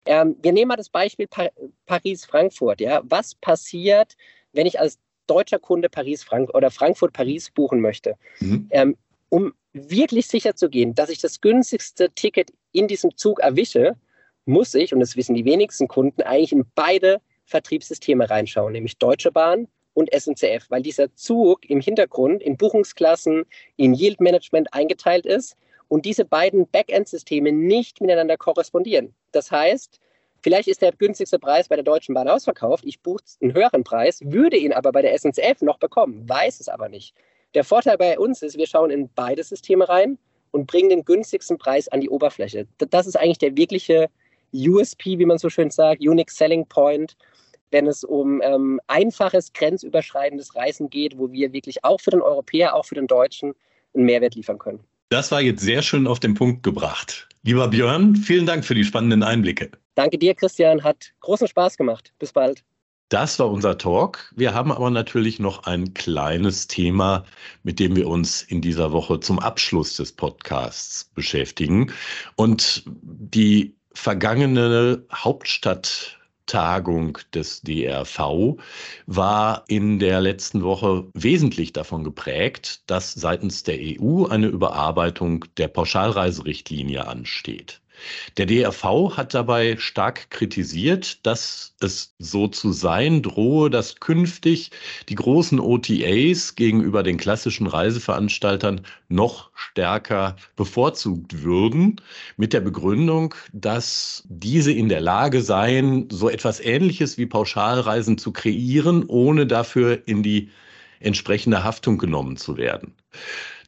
Ähm, 0.06 0.36
wir 0.40 0.52
nehmen 0.52 0.68
mal 0.68 0.76
das 0.76 0.88
Beispiel 0.88 1.26
pa 1.26 1.48
Paris-Frankfurt. 1.86 2.80
Ja? 2.80 3.02
Was 3.04 3.34
passiert, 3.34 4.16
wenn 4.52 4.66
ich 4.66 4.80
als 4.80 4.98
deutscher 5.26 5.58
Kunde 5.58 5.88
Paris-Frank 5.88 6.54
oder 6.54 6.70
Frankfurt-Paris 6.70 7.50
buchen 7.50 7.80
möchte? 7.80 8.16
Mhm. 8.40 8.68
Ähm, 8.70 8.96
um 9.28 9.52
wirklich 9.72 10.26
sicher 10.26 10.56
zu 10.56 10.70
gehen, 10.70 10.94
dass 10.94 11.10
ich 11.10 11.20
das 11.20 11.40
günstigste 11.40 12.10
Ticket 12.10 12.52
in 12.72 12.88
diesem 12.88 13.16
Zug 13.16 13.40
erwische, 13.40 13.96
muss 14.46 14.74
ich, 14.74 14.94
und 14.94 15.00
das 15.00 15.16
wissen 15.16 15.34
die 15.34 15.44
wenigsten 15.44 15.88
Kunden, 15.88 16.22
eigentlich 16.22 16.52
in 16.52 16.64
beide 16.74 17.20
Vertriebssysteme 17.44 18.28
reinschauen, 18.28 18.72
nämlich 18.72 18.96
Deutsche 18.98 19.30
Bahn 19.30 19.68
und 19.92 20.10
SNCF, 20.12 20.70
weil 20.70 20.82
dieser 20.82 21.14
Zug 21.14 21.68
im 21.68 21.80
Hintergrund 21.80 22.42
in 22.42 22.56
Buchungsklassen, 22.56 23.44
in 23.76 23.94
Yield 23.94 24.20
Management 24.20 24.72
eingeteilt 24.72 25.26
ist 25.26 25.56
und 25.88 26.04
diese 26.04 26.24
beiden 26.24 26.68
Backend-Systeme 26.68 27.52
nicht 27.52 28.00
miteinander 28.00 28.36
korrespondieren. 28.36 29.14
Das 29.32 29.50
heißt, 29.50 30.00
vielleicht 30.42 30.68
ist 30.68 30.82
der 30.82 30.92
günstigste 30.92 31.38
Preis 31.38 31.68
bei 31.68 31.76
der 31.76 31.84
Deutschen 31.84 32.14
Bahn 32.14 32.28
ausverkauft, 32.28 32.84
ich 32.86 33.00
buche 33.00 33.24
einen 33.40 33.54
höheren 33.54 33.84
Preis, 33.84 34.20
würde 34.22 34.56
ihn 34.56 34.72
aber 34.72 34.92
bei 34.92 35.02
der 35.02 35.18
SNCF 35.18 35.62
noch 35.62 35.78
bekommen, 35.78 36.28
weiß 36.28 36.60
es 36.60 36.68
aber 36.68 36.88
nicht. 36.88 37.14
Der 37.54 37.64
Vorteil 37.64 37.96
bei 37.96 38.18
uns 38.18 38.42
ist, 38.42 38.58
wir 38.58 38.66
schauen 38.66 38.90
in 38.90 39.08
beide 39.14 39.42
Systeme 39.42 39.88
rein 39.88 40.18
und 40.50 40.66
bringen 40.66 40.90
den 40.90 41.04
günstigsten 41.04 41.58
Preis 41.58 41.88
an 41.88 42.00
die 42.00 42.10
Oberfläche. 42.10 42.66
Das 42.90 43.06
ist 43.06 43.16
eigentlich 43.16 43.38
der 43.38 43.56
wirkliche 43.56 44.08
USP, 44.52 45.18
wie 45.18 45.26
man 45.26 45.38
so 45.38 45.48
schön 45.48 45.70
sagt, 45.70 46.00
Unique 46.00 46.30
Selling 46.30 46.66
Point, 46.66 47.16
wenn 47.70 47.86
es 47.86 48.04
um 48.04 48.40
ähm, 48.42 48.80
einfaches, 48.86 49.52
grenzüberschreitendes 49.52 50.54
Reisen 50.54 50.88
geht, 50.90 51.18
wo 51.18 51.32
wir 51.32 51.52
wirklich 51.52 51.84
auch 51.84 52.00
für 52.00 52.10
den 52.10 52.22
Europäer, 52.22 52.74
auch 52.74 52.84
für 52.84 52.94
den 52.94 53.06
Deutschen 53.06 53.54
einen 53.94 54.04
Mehrwert 54.04 54.34
liefern 54.34 54.58
können. 54.58 54.84
Das 55.10 55.30
war 55.32 55.40
jetzt 55.40 55.62
sehr 55.62 55.82
schön 55.82 56.06
auf 56.06 56.20
den 56.20 56.34
Punkt 56.34 56.62
gebracht. 56.62 57.28
Lieber 57.42 57.68
Björn, 57.68 58.14
vielen 58.14 58.44
Dank 58.44 58.64
für 58.64 58.74
die 58.74 58.84
spannenden 58.84 59.22
Einblicke. 59.22 59.70
Danke 59.94 60.18
dir, 60.18 60.34
Christian. 60.34 60.84
Hat 60.84 61.12
großen 61.20 61.48
Spaß 61.48 61.78
gemacht. 61.78 62.12
Bis 62.18 62.32
bald. 62.32 62.62
Das 63.08 63.38
war 63.38 63.50
unser 63.50 63.78
Talk. 63.78 64.30
Wir 64.36 64.52
haben 64.52 64.70
aber 64.70 64.90
natürlich 64.90 65.38
noch 65.38 65.64
ein 65.64 65.94
kleines 65.94 66.66
Thema, 66.66 67.24
mit 67.62 67.80
dem 67.80 67.96
wir 67.96 68.06
uns 68.06 68.42
in 68.42 68.60
dieser 68.60 68.92
Woche 68.92 69.18
zum 69.18 69.38
Abschluss 69.38 69.96
des 69.96 70.12
Podcasts 70.12 71.04
beschäftigen. 71.14 71.90
Und 72.36 72.82
die 72.86 73.74
vergangene 73.94 75.06
Hauptstadt 75.10 76.17
Tagung 76.48 77.18
des 77.32 77.62
DRV 77.62 78.56
war 79.06 79.64
in 79.68 80.00
der 80.00 80.20
letzten 80.20 80.62
Woche 80.64 81.06
wesentlich 81.14 81.72
davon 81.72 82.02
geprägt, 82.02 82.82
dass 82.90 83.12
seitens 83.14 83.62
der 83.62 83.78
EU 83.78 84.26
eine 84.26 84.48
Überarbeitung 84.48 85.44
der 85.56 85.68
Pauschalreiserichtlinie 85.68 87.06
ansteht. 87.06 87.80
Der 88.36 88.46
DRV 88.46 89.16
hat 89.16 89.34
dabei 89.34 89.76
stark 89.78 90.30
kritisiert, 90.30 91.24
dass 91.26 91.74
es 91.80 92.14
so 92.18 92.48
zu 92.48 92.72
sein 92.72 93.22
drohe, 93.22 93.70
dass 93.70 94.00
künftig 94.00 94.70
die 95.08 95.14
großen 95.14 95.60
OTAs 95.60 96.54
gegenüber 96.54 97.02
den 97.02 97.16
klassischen 97.16 97.66
Reiseveranstaltern 97.66 98.82
noch 99.08 99.50
stärker 99.54 100.36
bevorzugt 100.56 101.42
würden, 101.42 102.00
mit 102.36 102.52
der 102.52 102.60
Begründung, 102.60 103.34
dass 103.52 104.24
diese 104.28 104.72
in 104.72 104.88
der 104.88 105.00
Lage 105.00 105.42
seien, 105.42 106.08
so 106.10 106.28
etwas 106.28 106.60
Ähnliches 106.60 107.18
wie 107.18 107.26
Pauschalreisen 107.26 108.18
zu 108.18 108.32
kreieren, 108.32 109.04
ohne 109.06 109.46
dafür 109.46 110.02
in 110.06 110.22
die 110.22 110.50
entsprechende 111.00 111.64
Haftung 111.64 111.98
genommen 111.98 112.36
zu 112.36 112.56
werden. 112.56 112.94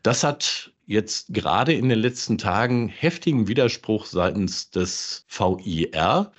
Das 0.03 0.25
hat 0.25 0.73
jetzt 0.91 1.33
gerade 1.33 1.73
in 1.73 1.89
den 1.89 2.01
letzten 2.01 2.37
Tagen 2.37 2.89
heftigen 2.89 3.47
Widerspruch 3.47 4.07
seitens 4.07 4.71
des 4.71 5.25
VIR, 5.29 6.33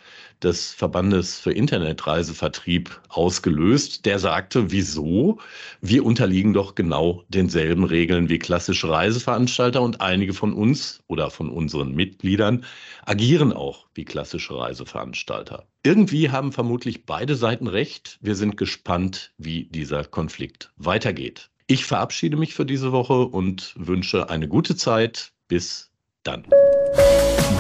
des 0.43 0.73
Verbandes 0.73 1.39
für 1.39 1.53
Internetreisevertrieb, 1.53 2.99
ausgelöst. 3.07 4.05
Der 4.05 4.19
sagte, 4.19 4.69
wieso? 4.69 5.39
Wir 5.79 6.03
unterliegen 6.03 6.51
doch 6.51 6.75
genau 6.75 7.23
denselben 7.29 7.85
Regeln 7.85 8.27
wie 8.27 8.39
klassische 8.39 8.89
Reiseveranstalter 8.89 9.81
und 9.81 10.01
einige 10.01 10.33
von 10.33 10.51
uns 10.51 11.01
oder 11.07 11.31
von 11.31 11.49
unseren 11.49 11.95
Mitgliedern 11.95 12.65
agieren 13.05 13.53
auch 13.53 13.87
wie 13.93 14.03
klassische 14.03 14.57
Reiseveranstalter. 14.57 15.65
Irgendwie 15.83 16.29
haben 16.29 16.51
vermutlich 16.51 17.05
beide 17.05 17.37
Seiten 17.37 17.67
recht. 17.67 18.17
Wir 18.19 18.35
sind 18.35 18.57
gespannt, 18.57 19.31
wie 19.37 19.63
dieser 19.63 20.03
Konflikt 20.03 20.73
weitergeht. 20.75 21.50
Ich 21.71 21.85
verabschiede 21.85 22.35
mich 22.35 22.53
für 22.53 22.65
diese 22.65 22.91
Woche 22.91 23.27
und 23.27 23.73
wünsche 23.77 24.29
eine 24.29 24.49
gute 24.49 24.75
Zeit. 24.75 25.31
Bis 25.47 25.89
dann. 26.21 26.43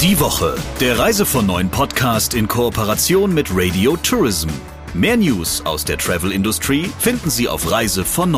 Die 0.01 0.19
Woche, 0.19 0.57
der 0.81 0.99
Reise 0.99 1.25
von 1.25 1.45
neuen 1.45 1.69
Podcast 1.69 2.33
in 2.33 2.45
Kooperation 2.45 3.33
mit 3.33 3.47
Radio 3.53 3.95
Tourism. 3.95 4.49
Mehr 4.93 5.15
News 5.15 5.65
aus 5.65 5.85
der 5.85 5.97
Travel 5.97 6.33
Industry 6.33 6.89
finden 6.99 7.29
Sie 7.29 7.47
auf 7.47 7.71
reisevon 7.71 8.35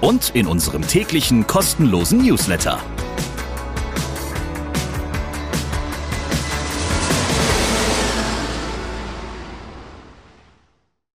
und 0.00 0.30
in 0.30 0.46
unserem 0.46 0.80
täglichen 0.80 1.46
kostenlosen 1.46 2.24
Newsletter. 2.24 2.80